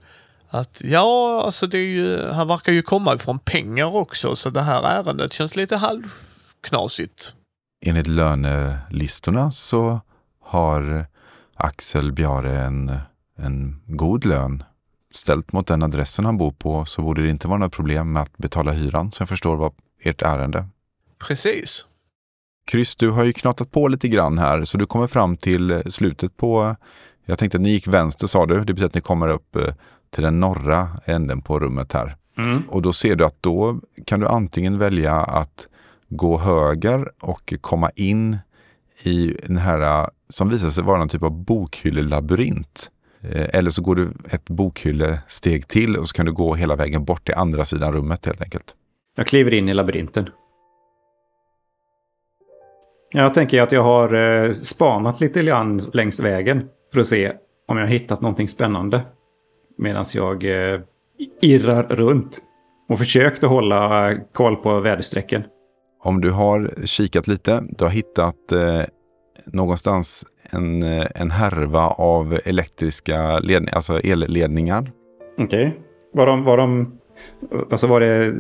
[0.59, 4.61] att ja, alltså det är ju, han verkar ju komma ifrån pengar också så det
[4.61, 7.35] här ärendet känns lite halvknasigt.
[7.85, 9.99] enligt lönelistorna så
[10.41, 11.05] har
[11.55, 12.97] Axel Bjare en,
[13.37, 14.63] en god lön.
[15.13, 18.23] Ställt mot den adressen han bor på så borde det inte vara något problem med
[18.23, 20.67] att betala hyran, så jag förstår vad ert ärende.
[21.27, 21.85] Precis.
[22.67, 26.37] Kryss, du har ju knatat på lite grann här, så du kommer fram till slutet
[26.37, 26.75] på...
[27.25, 29.73] Jag tänkte att ni gick vänster sa du, det betyder att ni kommer upp eh,
[30.15, 32.15] till den norra änden på rummet här.
[32.38, 32.63] Mm.
[32.69, 35.67] Och då ser du att då kan du antingen välja att
[36.10, 38.38] gå höger och komma in
[39.04, 42.91] i den här eh, som visar sig vara någon typ av bokhyllelabyrint.
[43.21, 47.06] Eh, Eller så går du ett bokhyllesteg till och så kan du gå hela vägen
[47.06, 48.75] bort till andra sidan rummet helt enkelt.
[49.15, 50.30] Jag kliver in i labyrinten.
[53.12, 57.34] Jag tänker att jag har eh, spanat lite grann längs vägen för att se
[57.67, 59.01] om jag har hittat någonting spännande.
[59.77, 60.79] Medan jag eh,
[61.41, 62.39] irrar runt
[62.89, 65.43] och försökt att hålla koll på väderstrecken.
[66.03, 68.81] Om du har kikat lite, du har hittat eh,
[69.45, 74.91] någonstans en, eh, en härva av elektriska ledningar, alltså elledningar.
[75.38, 75.79] Okej.
[76.13, 76.97] Var, de, var de
[77.71, 78.33] Och så var det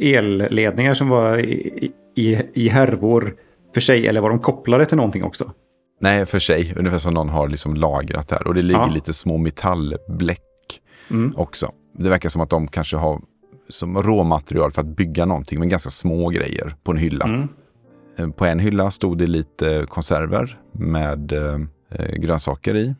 [0.00, 3.34] elledningar som var i, i, i härvor
[3.74, 5.52] för sig, eller var de kopplade till någonting också?
[6.00, 6.74] Nej, för sig.
[6.76, 8.46] Ungefär som någon har liksom lagrat här.
[8.48, 8.90] Och det ligger Ja.
[8.94, 10.40] lite små metallbläck
[11.10, 11.32] Mm.
[11.36, 11.72] också.
[11.92, 13.20] Det verkar som att de kanske har
[13.68, 17.24] som råmaterial för att bygga någonting, men ganska små grejer på en hylla.
[17.24, 17.48] Mm.
[18.18, 22.94] Eh, På en hylla stod det lite konserver med eh, grönsaker i.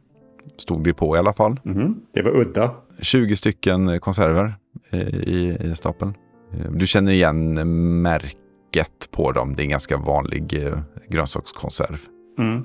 [0.58, 1.60] Stod det på i alla fall.
[1.64, 2.00] Mhm.
[2.14, 2.70] Det var udda.
[3.00, 4.54] 20 stycken konserver
[4.90, 6.14] eh, i, i stapeln.
[6.52, 7.54] Eh, Du känner igen
[8.02, 9.54] märket på dem.
[9.56, 11.98] Det är en ganska vanlig eh, grönsakskonserv.
[12.38, 12.62] Mm.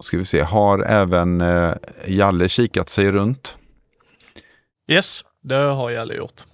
[0.00, 1.72] Ska vi se, har även eh,
[2.06, 3.56] Jalle kikat sig runt?
[4.90, 6.44] Yes, det har jag aldrig gjort.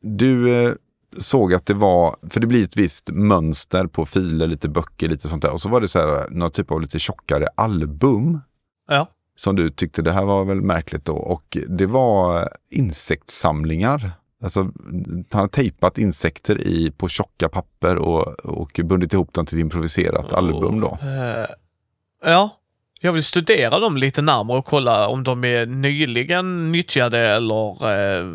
[0.00, 0.72] Du eh,
[1.18, 5.28] såg att det var, för det blir ett visst mönster på filer, lite böcker, lite
[5.28, 5.50] sånt där.
[5.50, 8.40] Och så var det så här, någon typ av lite tjockare album
[8.88, 9.08] Ja.
[9.36, 11.16] som du tyckte det här var väl märkligt då.
[11.16, 14.12] Och det var insektssamlingar.
[14.42, 14.60] Alltså,
[15.30, 19.62] han har tejpat insekter i, på tjocka papper och, och bundit ihop dem till ett
[19.62, 20.98] improviserat album då.
[21.02, 21.46] Eh,
[22.30, 22.55] ja,
[23.00, 28.26] jag vill studera dem lite närmare och kolla om de är nyligen nyttjade eller eh,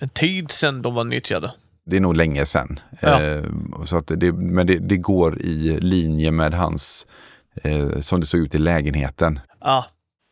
[0.00, 1.52] en tid sedan de var nyttjade.
[1.86, 2.80] Det är nog länge sedan.
[3.00, 3.22] Ja.
[3.22, 3.42] Eh,
[3.84, 7.06] så att det, men det, det går i linje med hans,
[7.62, 9.40] eh, som det såg ut i lägenheten.
[9.58, 9.84] Ah,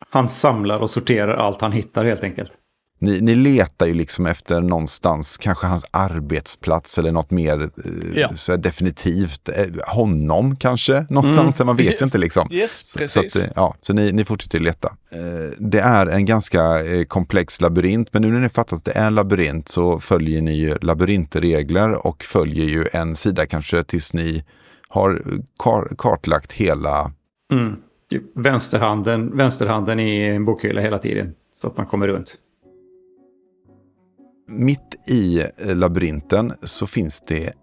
[0.09, 2.51] Han samlar och sorterar allt han hittar helt enkelt.
[3.01, 8.29] Ni, ni letar ju liksom efter någonstans, kanske hans arbetsplats eller något mer eh, Ja.
[8.35, 9.49] så här definitivt.
[9.49, 12.47] Eh, honom kanske, någonstans, man vet ju inte liksom.
[12.53, 13.35] yes, Så, precis.
[13.35, 14.87] att, eh, ja, så ni, ni fortsätter leta.
[15.11, 15.19] Eh,
[15.59, 19.07] det är en ganska eh, komplex labyrint, men nu när ni fattat att det är
[19.07, 24.43] en labyrint så följer ni ju labyrintregler och följer ju en sida kanske tills ni
[24.89, 25.21] har
[25.59, 27.11] kar kartlagt hela
[27.51, 27.75] Mm.
[28.09, 31.33] Typ Vänsterhanden, vänsterhanden i en bokhylla hela tiden.
[31.61, 32.35] Så att man kommer runt.
[34.51, 37.53] Mitt i eh, labyrinten så finns det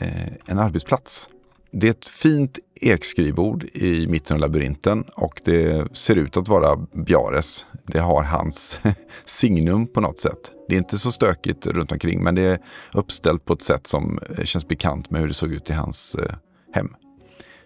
[0.00, 1.28] eh, en arbetsplats.
[1.72, 6.76] Det är ett fint ekskrivbord i mitten av labyrinten och det ser ut att vara
[6.76, 7.66] Bjares.
[7.86, 8.80] Det har hans
[9.24, 10.52] signum på något sätt.
[10.68, 12.58] Det är inte så stökigt runt omkring men det är
[12.94, 16.14] uppställt på ett sätt som eh, känns bekant med hur det såg ut i hans
[16.14, 16.34] eh,
[16.72, 16.88] hem.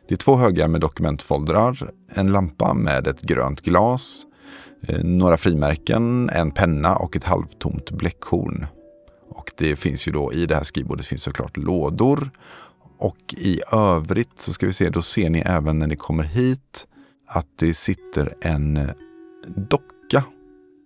[0.08, 4.26] Det är två högar med dokumentfoldrar, en lampa med ett grönt glas,
[5.02, 8.66] några frimärken, en penna och ett halvtomt bläckhorn.
[9.28, 12.30] Och det finns ju då i det här skrivbordet finns såklart lådor.
[12.98, 16.86] Och i övrigt så ska vi se, då ser ni även när ni kommer hit
[17.26, 18.90] att det sitter en eh,
[19.56, 20.24] docka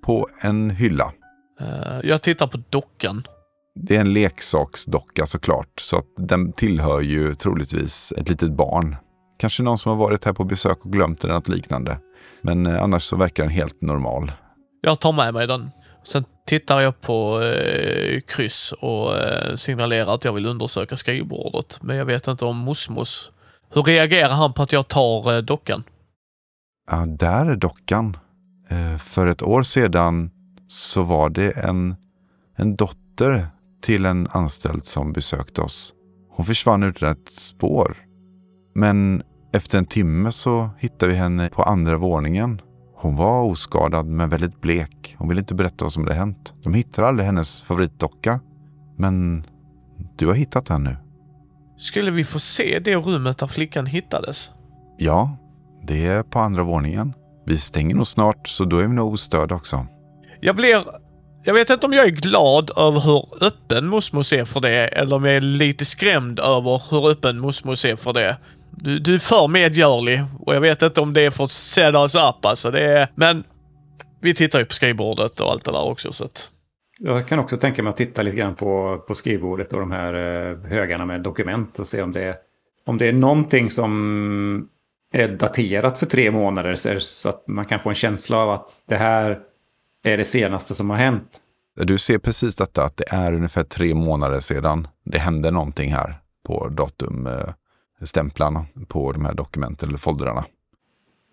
[0.04, 1.12] på en hylla.
[1.60, 3.26] Eh, jag tittar på dockan.
[3.74, 8.96] Det är en leksaksdocka såklart, så att den tillhör ju troligtvis ett litet barn.
[9.44, 11.98] Kanske någon som har varit här på besök och glömt eller något liknande.
[12.42, 14.32] Men eh, annars så verkar den helt normal.
[14.82, 15.70] Jag tar med mig den.
[16.02, 21.78] Sen tittar jag på eh, kryss och eh, signalerar att jag vill undersöka skrivbordet.
[21.82, 23.32] Men jag vet inte om Mosmos...
[23.74, 25.84] Hur reagerar han på att jag tar eh, dockan?
[26.90, 28.16] Ja, där är dockan.
[28.68, 30.30] Eh, för ett år sedan
[30.68, 31.96] så var det en,
[32.56, 33.46] en dotter
[33.82, 35.92] till en anställd som besökte oss.
[36.30, 37.96] Hon försvann utan ett spår.
[38.74, 39.22] Men
[39.54, 42.60] efter en timme så hittade vi henne på andra våningen.
[42.96, 45.16] Hon var oskadad men väldigt blek.
[45.18, 46.52] Hon ville inte berätta vad som hade hänt.
[46.62, 48.40] De hittade aldrig hennes favoritdocka.
[48.96, 49.44] Men
[50.16, 50.96] du har hittat henne nu.
[51.76, 54.50] Skulle vi få se det rummet där flickan hittades?
[54.98, 55.36] Ja,
[55.86, 57.12] det är på andra våningen.
[57.46, 59.86] Vi stänger nog snart så då är vi nog ostörda också.
[60.40, 60.84] Jag blir...
[61.46, 65.16] Jag vet inte om jag är glad över hur öppen Mosmos är för det, eller
[65.16, 68.36] om jag är lite skrämd över hur öppen Mosmos är för det.
[68.76, 71.94] Du, du är för medgörlig och jag vet inte om det är för att set
[71.94, 72.70] us up alltså.
[72.70, 73.08] Det är...
[73.14, 73.44] Men
[74.20, 76.50] vi tittar ju på skrivbordet och allt det där också så att...
[76.98, 80.14] Jag kan också tänka mig att titta lite grann på, på skrivbordet och de här
[80.14, 82.34] eh, högarna med dokument och se om det, är,
[82.86, 84.68] om det är någonting som
[85.12, 88.68] är daterat för tre månader så- så att man kan få en känsla av att
[88.88, 89.38] det här
[90.04, 91.40] är det senaste som har hänt.
[91.76, 96.20] Du ser precis detta att det är ungefär tre månader sedan det hände någonting här
[96.46, 96.68] på
[98.04, 100.44] datumstämplarna på de här dokumenten eller foldrarna.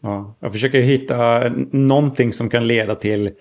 [0.02, 3.32] Ja, jag försöker hitta någonting som kan leda till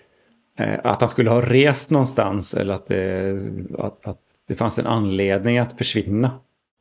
[0.58, 3.40] eh, att han skulle ha rest någonstans eller att det,
[3.78, 6.40] att, att det fanns en anledning att försvinna.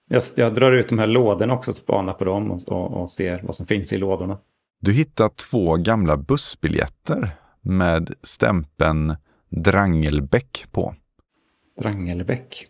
[0.09, 3.41] Jag, jag drar ut de här lådorna också spanar på dem och, och, och ser
[3.43, 4.37] vad som finns i lådorna.
[4.81, 7.31] Du hittar två gamla bussbiljetter
[7.61, 9.15] med stämpeln
[9.49, 10.95] Drangelbäck på.
[11.81, 12.67] Drangelbäck.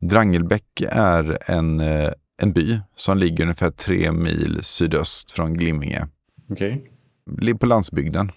[0.00, 2.10] Drangelbäck är en, eh,
[2.42, 6.06] en by som ligger ungefär tre mil sydöst från Glimminge.
[6.50, 6.90] Okej.
[7.40, 8.32] Ligger på landsbygden.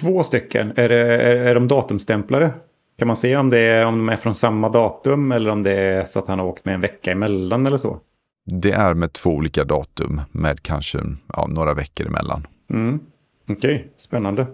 [0.00, 0.72] Två stycken.
[0.76, 2.54] Är, det, är, är de datumstämplade?
[2.98, 5.72] Kan man se om, det är, om de är från samma datum eller om det
[5.72, 8.00] är så att han har åkt med en vecka emellan eller så?
[8.46, 12.46] Det är med två olika datum med kanske ja, några veckor emellan.
[12.70, 13.00] Mm.
[13.48, 14.46] Okej, okay, spännande.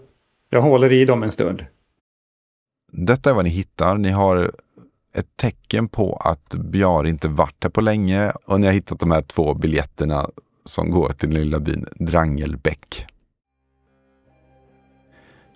[0.50, 1.64] Jag håller i dem en stund.
[2.92, 3.98] Detta är vad ni hittar.
[3.98, 4.50] Ni har
[5.14, 9.10] ett tecken på att Bjar inte varit här på länge och ni har hittat de
[9.10, 10.30] här två biljetterna
[10.64, 13.06] som går till den lilla byn Drangelbäck.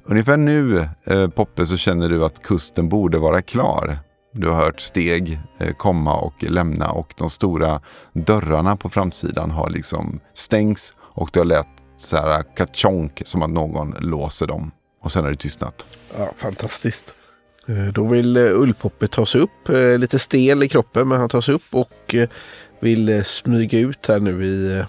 [0.04, 3.98] Ungefär nu, eh, Poppe, så känner du att kusten borde vara klar.
[4.32, 7.80] Du har hört steg eh, komma och lämna och de stora
[8.12, 13.50] dörrarna på framsidan har liksom stängts och det har lät så här katjonk som att
[13.50, 14.70] någon låser dem.
[15.00, 15.86] Och sen har det tystnat.
[16.18, 17.14] Ja, fantastiskt.
[17.68, 21.28] Eh, då vill eh, Ullpoppe ta sig upp, eh, lite stel i kroppen, men han
[21.28, 22.14] tar sig upp och
[22.80, 24.84] vill smyga ut här nu i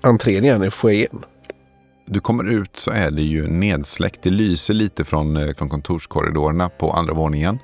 [0.00, 1.24] entrén igen, i foajén.
[2.06, 4.22] Du kommer ut så är det ju nedsläckt.
[4.22, 7.58] Det lyser lite från, från kontorskorridorerna på andra våningen.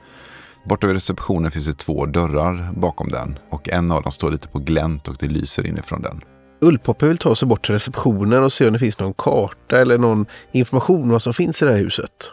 [0.65, 4.49] Borta vid receptionen finns det två dörrar bakom den och en av dem står lite
[4.49, 6.21] på glänt och det lyser inifrån den.
[6.61, 9.99] Ullpoppe vill ta sig bort till receptionen och se om det finns någon karta eller
[9.99, 12.31] någon information om vad som finns i det här huset.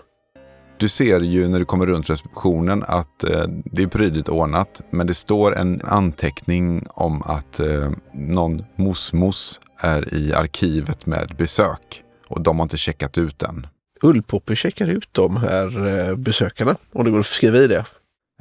[0.78, 4.82] Du ser ju när du kommer runt receptionen att eh, det är prydligt ordnat.
[4.90, 12.04] Men det står en anteckning om att eh, någon mosmos är i arkivet med besök.
[12.28, 13.68] Och de har inte checkat ut den.
[14.02, 16.76] Ullpoppe checkar ut de här eh, besökarna.
[16.94, 17.86] Om det går att skriva i det.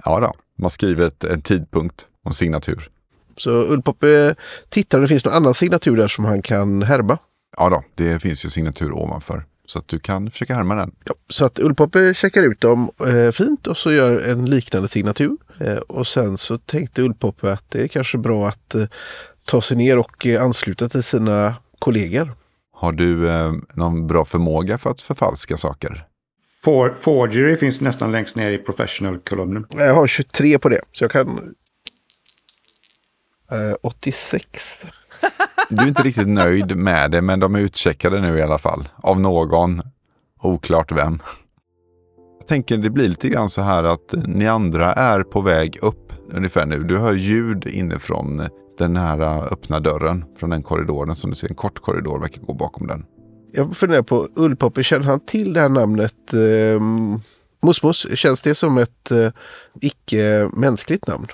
[0.04, 2.88] Ja då, man skriver ett, en tidpunkt och en signatur.
[3.36, 4.34] Så Ullpoppe
[4.68, 7.18] tittar om det finns någon annan signatur där som han kan härma.
[7.56, 9.44] Ja då, det finns ju signatur ovanför.
[9.66, 10.94] Så att du kan försöka härma den.
[11.04, 15.36] Ja, så att Ullpoppe checkar ut dem eh, fint och så gör en liknande signatur.
[15.60, 18.84] Eh, och sen så tänkte Ullpoppe att det är kanske bra att eh,
[19.44, 22.34] ta sig ner och eh, ansluta till sina kollegor.
[22.72, 26.06] Har du eh, någon bra förmåga för att förfalska saker?
[26.64, 29.66] For, forgery finns nästan längst ner i professional-kolumnen.
[29.70, 31.54] Jag har 23 på det, så jag kan...
[33.82, 34.84] 86.
[35.72, 38.88] Du är inte riktigt nöjd med det, men de är utcheckade nu i alla fall.
[38.96, 39.82] Av någon.
[40.42, 41.22] Oklart vem.
[42.38, 46.12] Jag tänker det blir lite grann så här att ni andra är på väg upp
[46.30, 46.84] ungefär nu.
[46.84, 51.48] Du hör ljud inifrån den här öppna dörren från den korridoren som du ser.
[51.48, 53.04] En kort korridor verkar gå bakom den.
[53.52, 56.82] Jag funderar på Ullpoppe, känner han till det här namnet eh,
[57.62, 58.06] Mosmos?
[58.14, 59.32] Känns det som ett eh,
[59.80, 61.26] icke-mänskligt namn?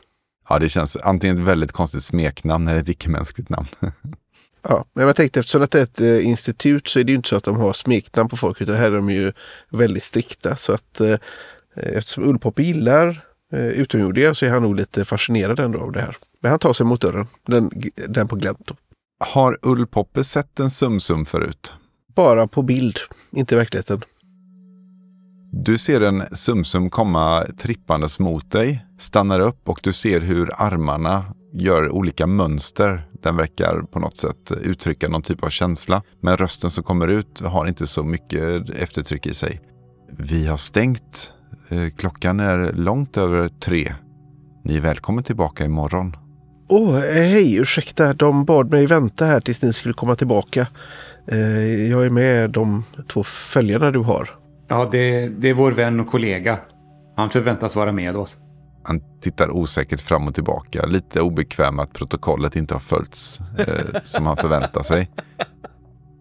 [0.49, 3.67] Ja, det känns antingen ett väldigt konstigt smeknamn eller ett icke-mänskligt namn.
[4.63, 7.17] ja, men jag tänkte eftersom att det är ett eh, institut så är det ju
[7.17, 9.33] inte så att de har smeknamn på folk utan här är de ju
[9.71, 10.57] väldigt strikta.
[10.57, 11.17] Så att eh,
[11.77, 16.17] eftersom Ullpop gillar eh, utomjordingar så är han nog lite fascinerad ändå av det här.
[16.41, 17.71] Men han tar sig mot dörren, den,
[18.09, 18.71] den på glänt.
[19.21, 21.75] Har Ullpoppe sett en sumsum förut?
[22.15, 22.99] Bara på bild,
[23.31, 24.03] inte i verkligheten.
[25.53, 31.25] Du ser en Sumsum komma trippandes mot dig, stannar upp och du ser hur armarna
[31.53, 33.09] gör olika mönster.
[33.23, 36.03] Den verkar på något sätt uttrycka någon typ av känsla.
[36.21, 39.61] Men rösten som kommer ut har inte så mycket eftertryck i sig.
[40.19, 41.33] Vi har stängt.
[41.69, 43.95] Eh, klockan är långt över tre.
[44.65, 46.17] Ni är välkommen tillbaka imorgon.
[46.69, 48.15] Åh, oh, hej, ursäkta.
[48.15, 50.67] De bad mig vänta här tills ni skulle komma tillbaka.
[51.31, 54.31] Eh, jag är med de två följarna du har.
[54.69, 56.59] Ja, det, det är vår vän och kollega.
[57.17, 58.37] Han förväntas vara med oss.
[58.89, 60.87] Han tittar osäkert fram och tillbaka.
[60.87, 65.11] Lite obekväm att protokollet inte har följts eh, som han förväntar sig.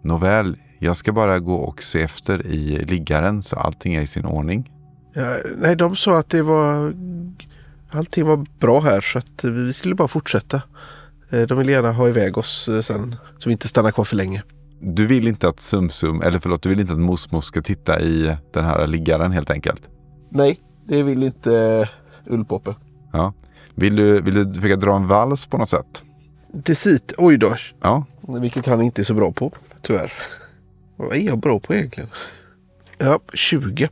[0.04, 4.26] Nåväl, jag ska bara gå och se efter i liggaren så allting är i sin
[4.26, 4.72] ordning.
[5.14, 6.94] Ja, nej, de sa att det var...
[7.90, 10.62] Allting var bra här så att vi skulle bara fortsätta.
[11.30, 14.16] Eh, de vill gärna ha iväg oss eh, sen så vi inte stannar kvar för
[14.16, 14.44] länge.
[14.82, 18.38] Du vill inte att Sumsum, eller förlåt, du vill inte att Mosmos ska titta i
[18.54, 19.82] den här liggaren helt enkelt?
[20.32, 21.90] Nej, det vill inte
[22.30, 22.76] Ullpoppe.
[23.14, 23.34] Ja.
[23.76, 26.04] Vill du, vill du försöka dra en vals på något sätt?
[26.54, 27.56] Decit, oj då.
[27.82, 28.06] Ja.
[28.42, 30.14] Vilket han inte är så bra på, tyvärr.
[30.96, 32.10] Vad är jag bra på egentligen?
[32.98, 33.90] Ja, 20.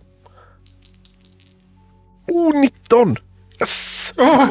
[2.27, 3.15] Oh, 19!
[3.59, 4.13] Yes!
[4.17, 4.47] Oh!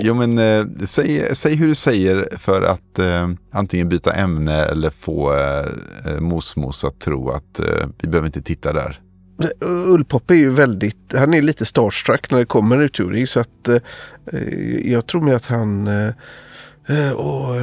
[0.00, 4.90] jo men eh, säg, säg hur du säger för att eh, antingen byta ämne eller
[4.90, 5.66] få eh,
[6.06, 9.00] eh Mosmos att tro att eh, vi behöver inte titta där.
[9.60, 13.68] Ullpop är ju väldigt, han är lite starstruck när det kommer en utgjordning så att
[13.68, 13.76] eh,
[14.32, 16.12] eh jag tror mig att han eh,
[16.88, 17.54] eh, och,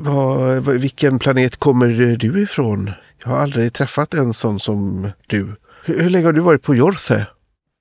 [0.00, 2.90] vad, vilken planet kommer du ifrån?
[3.24, 5.56] Jag har aldrig träffat en sån som du.
[5.84, 7.26] Hur, hur länge har du varit på Jorthe?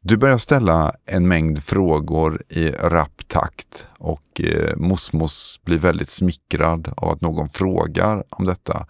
[0.03, 6.93] Du börjar ställa en mängd frågor i rapp takt och eh, Mosmos blir väldigt smickrad
[6.97, 8.85] av att någon frågar om detta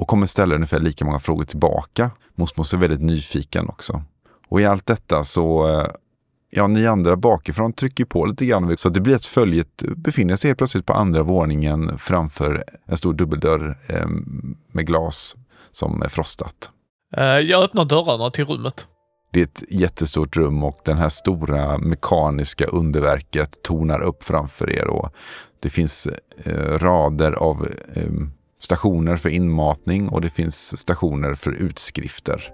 [0.00, 2.10] och kommer ställa ungefär lika många frågor tillbaka.
[2.34, 4.02] Mosmos är väldigt nyfiken också.
[4.48, 5.86] Och i allt detta så, eh,
[6.50, 10.36] ja ni andra bakifrån trycker på lite grann så att det blir att följet befinner
[10.36, 14.06] sig helt plötsligt på andra våningen framför en stor dubbeldörr eh,
[14.72, 15.36] med glas
[15.70, 16.70] som är frostat.
[17.16, 18.86] Eh, jag öppnar dörrarna till rummet.
[19.32, 24.86] Det är ett jättestort rum och den här stora mekaniska underverket tonar upp framför er.
[24.86, 25.12] Och
[25.60, 26.08] det finns
[26.44, 28.10] eh, rader av eh,
[28.60, 32.52] stationer för inmatning och det finns stationer för utskrifter.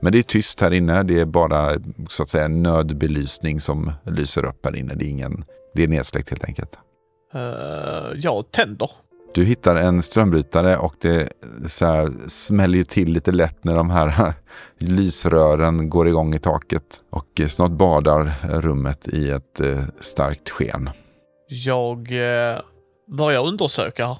[0.00, 1.02] Men det är tyst här inne.
[1.02, 4.94] Det är bara så att säga nödbelysning som lyser upp här inne.
[4.94, 6.78] Det är, ingen, det är nedsläckt helt enkelt.
[7.34, 8.90] Uh, jag tänder.
[9.34, 11.28] Du hittar en strömbrytare och det
[11.66, 14.34] så här, smäller till lite lätt när de här
[14.78, 17.02] lysrören går igång i taket.
[17.10, 20.90] Och snart badar rummet i ett eh, starkt sken.
[21.48, 22.58] Jag eh,
[23.16, 24.16] börjar undersöka.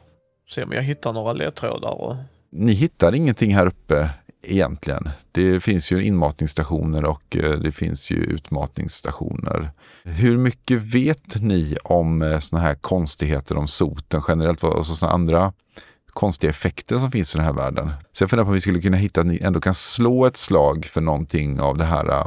[0.50, 1.90] Se om jag hittar några ledtrådar.
[1.90, 2.14] Och...
[2.50, 4.10] Ni hittar ingenting här uppe
[4.42, 5.08] egentligen.
[5.32, 9.70] Det finns ju inmatningsstationer och eh, det finns ju utmatningsstationer.
[10.04, 15.52] Hur mycket vet ni om eh, såna här konstigheter om soten generellt och sådana andra
[16.06, 17.92] konstiga effekter som finns i den här världen?
[18.12, 20.36] Så jag funderar på om vi skulle kunna hitta att ni ändå kan slå ett
[20.36, 22.26] slag för någonting av det här eh,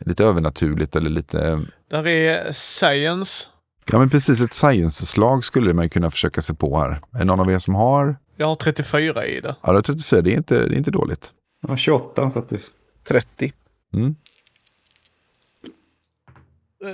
[0.00, 1.62] lite övernaturligt eller lite...
[1.90, 3.48] Där är science.
[3.86, 7.00] Ja men precis, ett science-slag skulle man kunna försöka sig på här.
[7.12, 9.56] Är det någon av er som har jag har 34 i det.
[9.62, 10.22] Ja, det är 34.
[10.22, 11.32] Det är inte, det är inte dåligt.
[11.68, 12.60] Ja, 28 så att du...
[13.04, 13.52] 30.
[13.94, 14.16] Mm.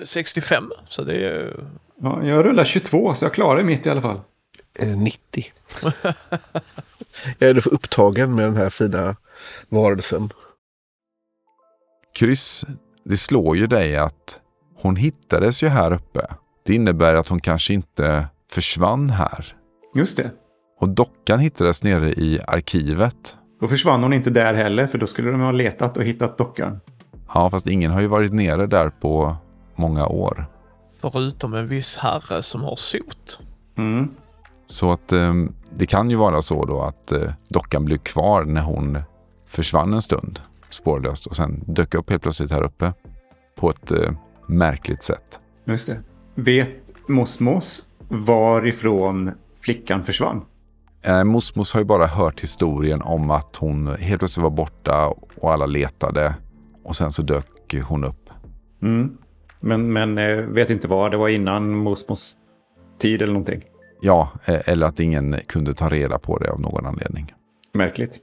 [0.04, 1.64] 65, så det är...
[2.02, 4.20] Ja, jag rullar 22 så jag klarar mitt i alla fall.
[4.78, 5.52] Eh, 90.
[7.38, 9.16] jag är för upptagen med den här fina
[9.68, 10.32] varelsen.
[12.18, 12.64] Kryss,
[13.04, 14.40] det slår ju dig att
[14.74, 16.26] hon hittades ju här uppe.
[16.64, 19.56] Det innebär att hon kanske inte försvann här.
[19.94, 20.30] Just det.
[20.80, 23.36] Och dockan hittades nere i arkivet.
[23.60, 26.80] Då försvann hon inte där heller, för då skulle de ha letat och hittat dockan.
[27.34, 29.36] Ja, fast ingen har ju varit nere där på
[29.74, 30.46] många år.
[31.00, 33.40] Förutom en viss herre som har sot.
[33.76, 34.10] Mm.
[34.66, 35.34] Så att eh,
[35.70, 39.02] det kan ju vara så då att eh, dockan blev kvar när hon
[39.46, 40.40] försvann en stund
[40.70, 42.92] spårlöst och sen dök upp helt plötsligt här uppe
[43.56, 44.12] på ett eh,
[44.46, 45.40] märkligt sätt.
[45.64, 46.02] Just det.
[46.34, 50.42] Vet Mosmos varifrån flickan försvann?
[51.02, 55.52] Eh, Mosmos har ju bara hört historien om att hon helt plötsligt var borta och
[55.52, 56.34] alla letade.
[56.84, 58.30] Och sen så dök hon upp.
[58.82, 59.16] Mm.
[59.60, 62.36] Men, men eh, vet inte vad, det var innan Mosmos
[62.98, 63.62] tid eller någonting.
[64.00, 67.34] Ja, eh, eller att ingen kunde ta reda på det av någon anledning.
[67.72, 68.18] Märkligt.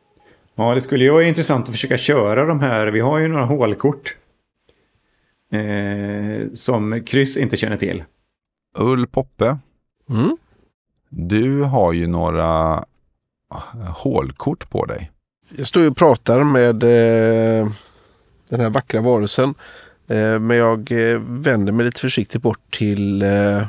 [0.55, 2.88] Ja, det skulle ju vara intressant att försöka köra de här.
[2.88, 4.16] Vi har ju några hålkort.
[5.52, 8.04] Eh, som kryss inte känner till.
[8.78, 9.58] Ull Poppe.
[10.10, 10.38] Mm.
[11.10, 12.74] Du har ju några
[13.54, 15.12] eh, hålkort på dig.
[15.58, 17.70] Jag står och pratar med eh,
[18.50, 19.54] den här vackra varelsen.
[20.08, 23.66] Eh, men jag eh, vänder mig lite försiktigt bort till, eh, eh,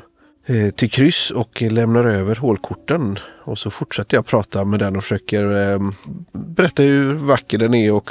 [0.76, 3.18] till kryss och lämnar över hålkorten.
[3.44, 5.78] Och så fortsätter jag prata med den och försöker
[6.32, 8.10] berätta hur vacker den är och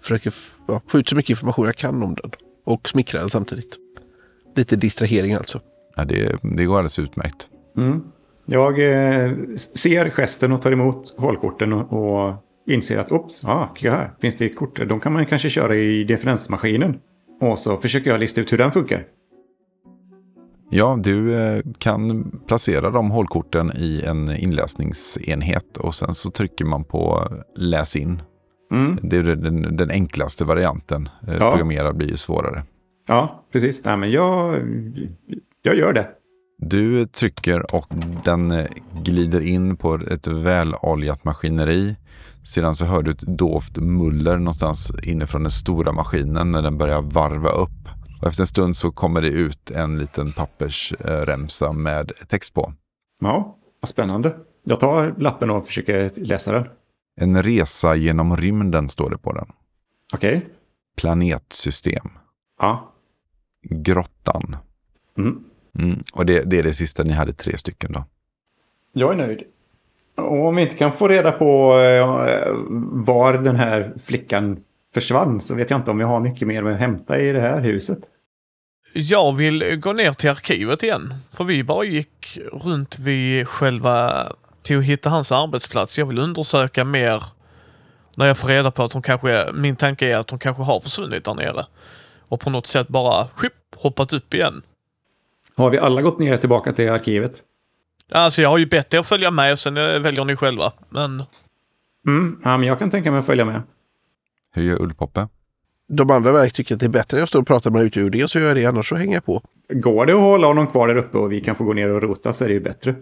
[0.00, 0.34] försöker
[0.68, 2.30] ja, få ut så mycket information jag kan om den.
[2.64, 3.76] Och smickra den samtidigt.
[4.56, 5.60] Lite distrahering alltså.
[5.96, 7.48] Ja, det, det går alldeles utmärkt.
[7.76, 8.02] Mm.
[8.46, 9.32] Jag eh,
[9.74, 12.34] ser gesten och tar emot hålkorten och, och
[12.66, 14.88] inser att oops, ah, här finns det kort.
[14.88, 16.98] De kan man kanske köra i differensmaskinen.
[17.40, 19.04] Och så försöker jag lista ut hur den funkar.
[20.72, 26.84] Ja, du eh, kan placera de hålkorten i en inläsningsenhet och sen så trycker man
[26.84, 28.22] på läs in.
[28.72, 28.98] Mm.
[29.02, 31.08] Det är den, den enklaste varianten.
[31.28, 31.50] Eh, ja.
[31.50, 32.62] Programmera blir ju svårare.
[33.08, 33.84] Ja, precis.
[33.84, 34.56] Nej, men jag,
[35.62, 36.08] jag gör det.
[36.58, 37.86] Du trycker och
[38.24, 38.66] den eh,
[39.02, 41.96] glider in på ett väloljat maskineri.
[42.44, 47.02] Sedan så hör du ett dovt muller någonstans inifrån den stora maskinen när den börjar
[47.02, 47.99] varva upp.
[48.20, 52.72] Och efter en stund så kommer det ut en liten pappersremsa med text på.
[53.20, 54.36] Ja, vad spännande.
[54.64, 56.68] Jag tar lappen och försöker läsa den.
[57.16, 59.46] En resa genom rymden står det på den.
[60.12, 60.36] Okej.
[60.36, 60.48] Okay.
[60.96, 62.10] Planetsystem.
[62.58, 62.92] Ja.
[63.62, 64.56] Grottan.
[65.18, 65.44] Mm.
[65.78, 65.98] Mm.
[66.12, 68.04] Och det, det, är det sista, ni hade tre stycken då?
[68.92, 69.42] Jag är nöjd.
[70.14, 72.52] Och om vi inte kan få reda på eh,
[73.06, 74.64] var den här flickan
[74.94, 77.60] försvann så vet jag inte om vi har mycket mer att hämta i det här
[77.60, 77.98] huset.
[78.92, 81.14] Jag vill gå ner till arkivet igen.
[81.36, 84.26] För vi bara gick runt vid själva
[84.62, 85.98] till att hitta hans arbetsplats.
[85.98, 87.22] Jag vill undersöka mer
[88.16, 90.80] när jag får reda på att hon kanske, min tanke är att hon kanske har
[90.80, 91.66] försvunnit där nere.
[92.28, 94.62] Och på något sätt bara skip, hoppat upp igen.
[95.56, 97.42] Har vi alla gått ner tillbaka till arkivet?
[98.12, 100.72] Alltså jag har ju bett er att följa med, sen väljer ni själva.
[100.88, 101.22] Men...
[102.06, 103.62] Mm, ja, men jag kan tänka mig att följa med.
[104.52, 105.28] Hur gör Ullpoppe?
[105.88, 108.28] De andra verk tycker att det är bättre att jag står och pratar med utgjordningen
[108.28, 109.42] så gör jag det, annars så hänger jag på.
[109.72, 112.02] Går det att hålla honom kvar där uppe och vi kan få gå ner och
[112.02, 112.94] rota så är det ju bättre.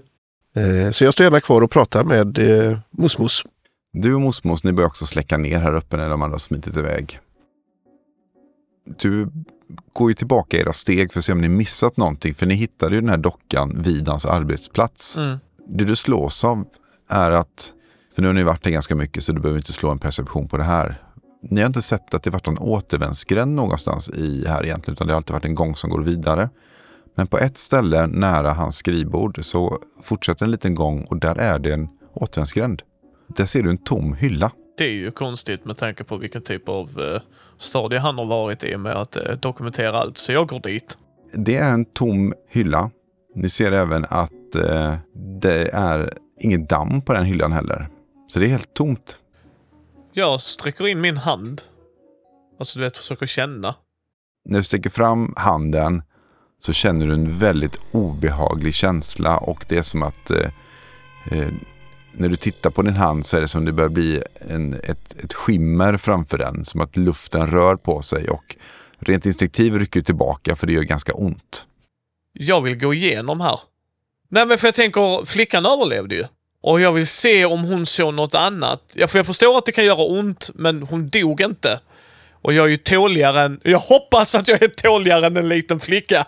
[0.57, 3.44] Eh, så jag står gärna kvar och pratar med eh, Mosmos.
[3.92, 6.76] Du och Mosmos, ni börjar också släcka ner här uppe när de andra har smitit
[6.76, 7.20] iväg.
[8.99, 9.28] Du
[9.92, 12.55] går ju tillbaka i era steg för att se om ni missat någonting, för ni
[12.55, 15.18] hittade ju den här dockan vid hans arbetsplats.
[15.18, 15.38] Mm.
[15.66, 16.64] Det du slås av
[17.09, 17.72] är att,
[18.14, 20.49] för nu har ni varit här ganska mycket så du behöver inte slå en perception
[20.49, 21.03] på det här.
[21.43, 25.12] Ni har inte sett att det varit någon återvändsgränd någonstans i här egentligen, utan det
[25.12, 26.49] har alltid varit en gång som går vidare.
[27.14, 31.59] Men på ett ställe nära hans skrivbord så fortsätter en liten gång och där är
[31.59, 32.82] det en återvändsgränd.
[33.36, 34.51] Där ser du en tom hylla.
[34.78, 37.20] Det är ju konstigt med tanke på vilken typ av uh,
[37.59, 40.18] stadie han har varit i med att eh, dokumentera allt.
[40.18, 40.99] Så jag går dit.
[41.32, 42.91] Det är en tom hylla.
[43.34, 44.95] Ni ser även att eh,
[45.41, 46.11] det är
[46.41, 47.89] inget damm på den hyllan heller.
[48.28, 49.18] Så det är helt tomt.
[50.12, 51.62] Jag sträcker in min hand.
[52.59, 53.74] Alltså du vet, försöker känna.
[54.44, 56.02] När du sträcker fram handen
[56.59, 60.50] så känner du en väldigt obehaglig känsla och det är som att eh,
[61.30, 61.48] eh,
[62.12, 65.16] när du tittar på din hand så är det som det börjar bli en, ett,
[65.24, 66.64] ett skimmer framför den.
[66.64, 68.56] Som att luften rör på sig och
[68.98, 71.66] rent instinktivt rycker du tillbaka för det gör ganska ont.
[72.32, 73.61] Jag vill gå igenom här.
[74.28, 76.24] Nej men för jag tänker, flickan överlevde ju.
[76.62, 78.82] Och jag vill se om hon såg något annat.
[78.94, 81.80] Ja, för jag förstår att det kan göra ont, men hon dog inte.
[82.42, 83.61] Och jag är ju tåligare än...
[83.62, 86.26] Jag hoppas att jag är tåligare än en liten flicka.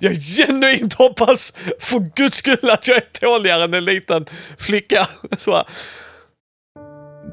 [0.00, 4.26] Jag genuint hoppas för guds skull att jag är tåligare än en liten
[4.58, 5.06] flicka.
[5.38, 5.62] Så.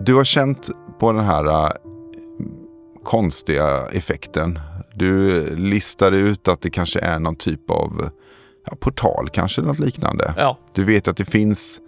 [0.02, 0.70] Du har känt
[1.00, 1.72] på den här äh,
[3.04, 4.60] konstiga effekten.
[4.96, 8.10] Du listar ut att det kanske är någon typ av
[8.66, 10.34] ja, portal, kanske något liknande.
[10.38, 10.58] Ja.
[10.74, 11.82] Du vet att det finns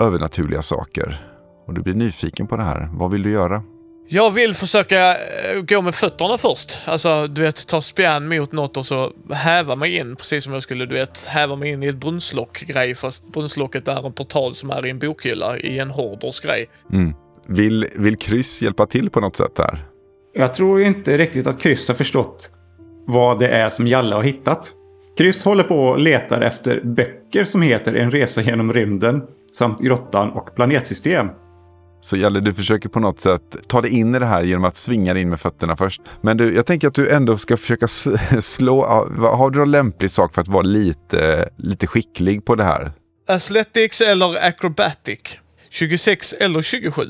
[0.00, 1.30] övernaturliga saker.
[1.66, 2.88] Och du blir nyfiken på det här.
[2.92, 3.62] Vad vill du göra?
[4.08, 6.78] Jag vill försöka eh, gå med fötterna först.
[6.86, 10.16] Alltså, du vet, ta spjärn mot något och så häva mig in.
[10.16, 12.94] Precis som jag skulle, du vet, häva mig in i ett brunnslock-grej.
[12.94, 16.66] Fast brunnslocket är en portal som är i en bokhylla i en Hordors-grej.
[16.92, 17.14] Mm.
[17.48, 19.84] Vill, vill kryss hjälpa till på något sätt här?
[20.32, 22.50] Jag tror inte riktigt att Kryss har förstått
[23.06, 24.72] vad det är som Jalle har hittat.
[25.16, 29.22] Kryss håller på och letar efter böcker som heter En resa genom rymden
[29.58, 31.28] samt Grottan och planetsystem.
[32.00, 34.76] Så Jalle, du försöker på något sätt ta dig in i det här genom att
[34.76, 36.02] svinga dig in med fötterna först.
[36.22, 37.88] Men du, jag tänker att du ändå ska försöka
[38.40, 38.86] slå...
[39.36, 42.92] Har du någon lämplig sak för att vara lite, lite skicklig på det här?
[43.28, 45.38] Athletics eller acrobatic?
[45.70, 47.02] 26 eller 27?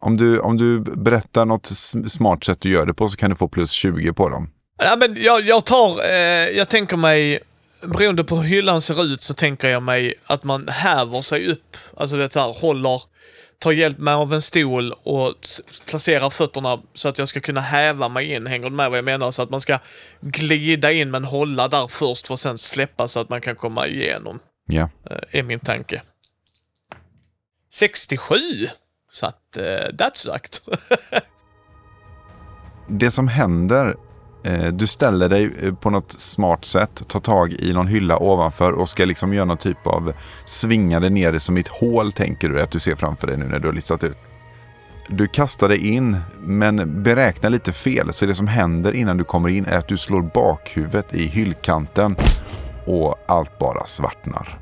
[0.00, 1.66] Om du, om du berättar något
[2.06, 4.50] smart sätt du gör det på så kan du få plus 20 på dem.
[4.82, 5.88] Ja, men jag, jag tar...
[6.10, 7.38] Eh, jag tänker mig...
[7.80, 11.76] Beroende på hur hyllan ser ut så tänker jag mig att man häver sig upp.
[11.96, 13.02] Alltså det så här, håller
[13.58, 15.34] tar hjälp med av en stol och
[15.86, 18.46] placerar fötterna så att jag ska kunna häva mig in.
[18.46, 19.30] Hänger du med vad jag menar?
[19.30, 19.78] Så att man ska
[20.20, 23.86] glida in men hålla där först för att sen släppa så att man kan komma
[23.86, 24.38] igenom.
[24.66, 24.90] Ja.
[25.30, 26.02] Är min tanke.
[27.72, 28.34] 67!
[29.12, 30.78] Så att, uh, that's sucked.
[32.88, 33.96] det som händer
[34.48, 38.72] Eh, du ställer dig eh, på något smart sätt, tar tag i någon hylla ovanför
[38.72, 40.12] och ska liksom göra någon typ av
[40.44, 43.48] svinga dig ner som i ett hål tänker du att du ser framför dig nu
[43.48, 44.16] när du har listat ut.
[45.08, 49.48] Du kastar dig in men beräknar lite fel så det som händer innan du kommer
[49.48, 52.16] in är att du slår bakhuvudet i hyllkanten
[52.86, 54.58] och allt bara svartnar.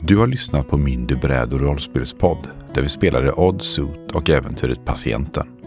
[0.00, 4.30] Du har lyssnat på min Du bräd och rollspelspodd där vi spelade Odd Suit och
[4.30, 5.59] äventyret Patienten.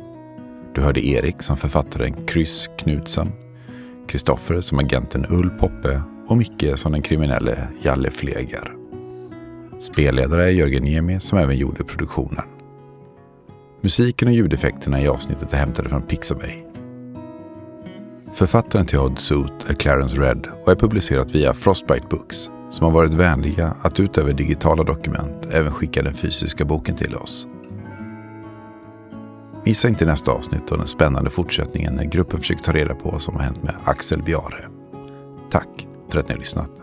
[0.76, 3.32] Du hörde Erik som författaren Kryss Knutsen,
[4.08, 8.74] Kristoffer som agenten Ull Poppe och Micke som den kriminelle Jalle Fleger.
[9.80, 12.46] Spelledare är Jörgen Niemi som även gjorde produktionen.
[13.82, 16.64] Musiken och ljudeffekterna i avsnittet är hämtade från Pixabay.
[18.34, 22.92] Författaren till Odd Suit är Clarence Red och är publicerat via Frostbite Books som har
[22.92, 27.48] varit vänliga att utöver digitala dokument även skicka den fysiska boken till oss.
[29.66, 33.22] Missa inte nästa avsnitt och den spännande fortsättningen när gruppen försöker ta reda på vad
[33.22, 34.66] som har hänt med Axel Biare.
[35.52, 36.83] Tack för att ni har lyssnat.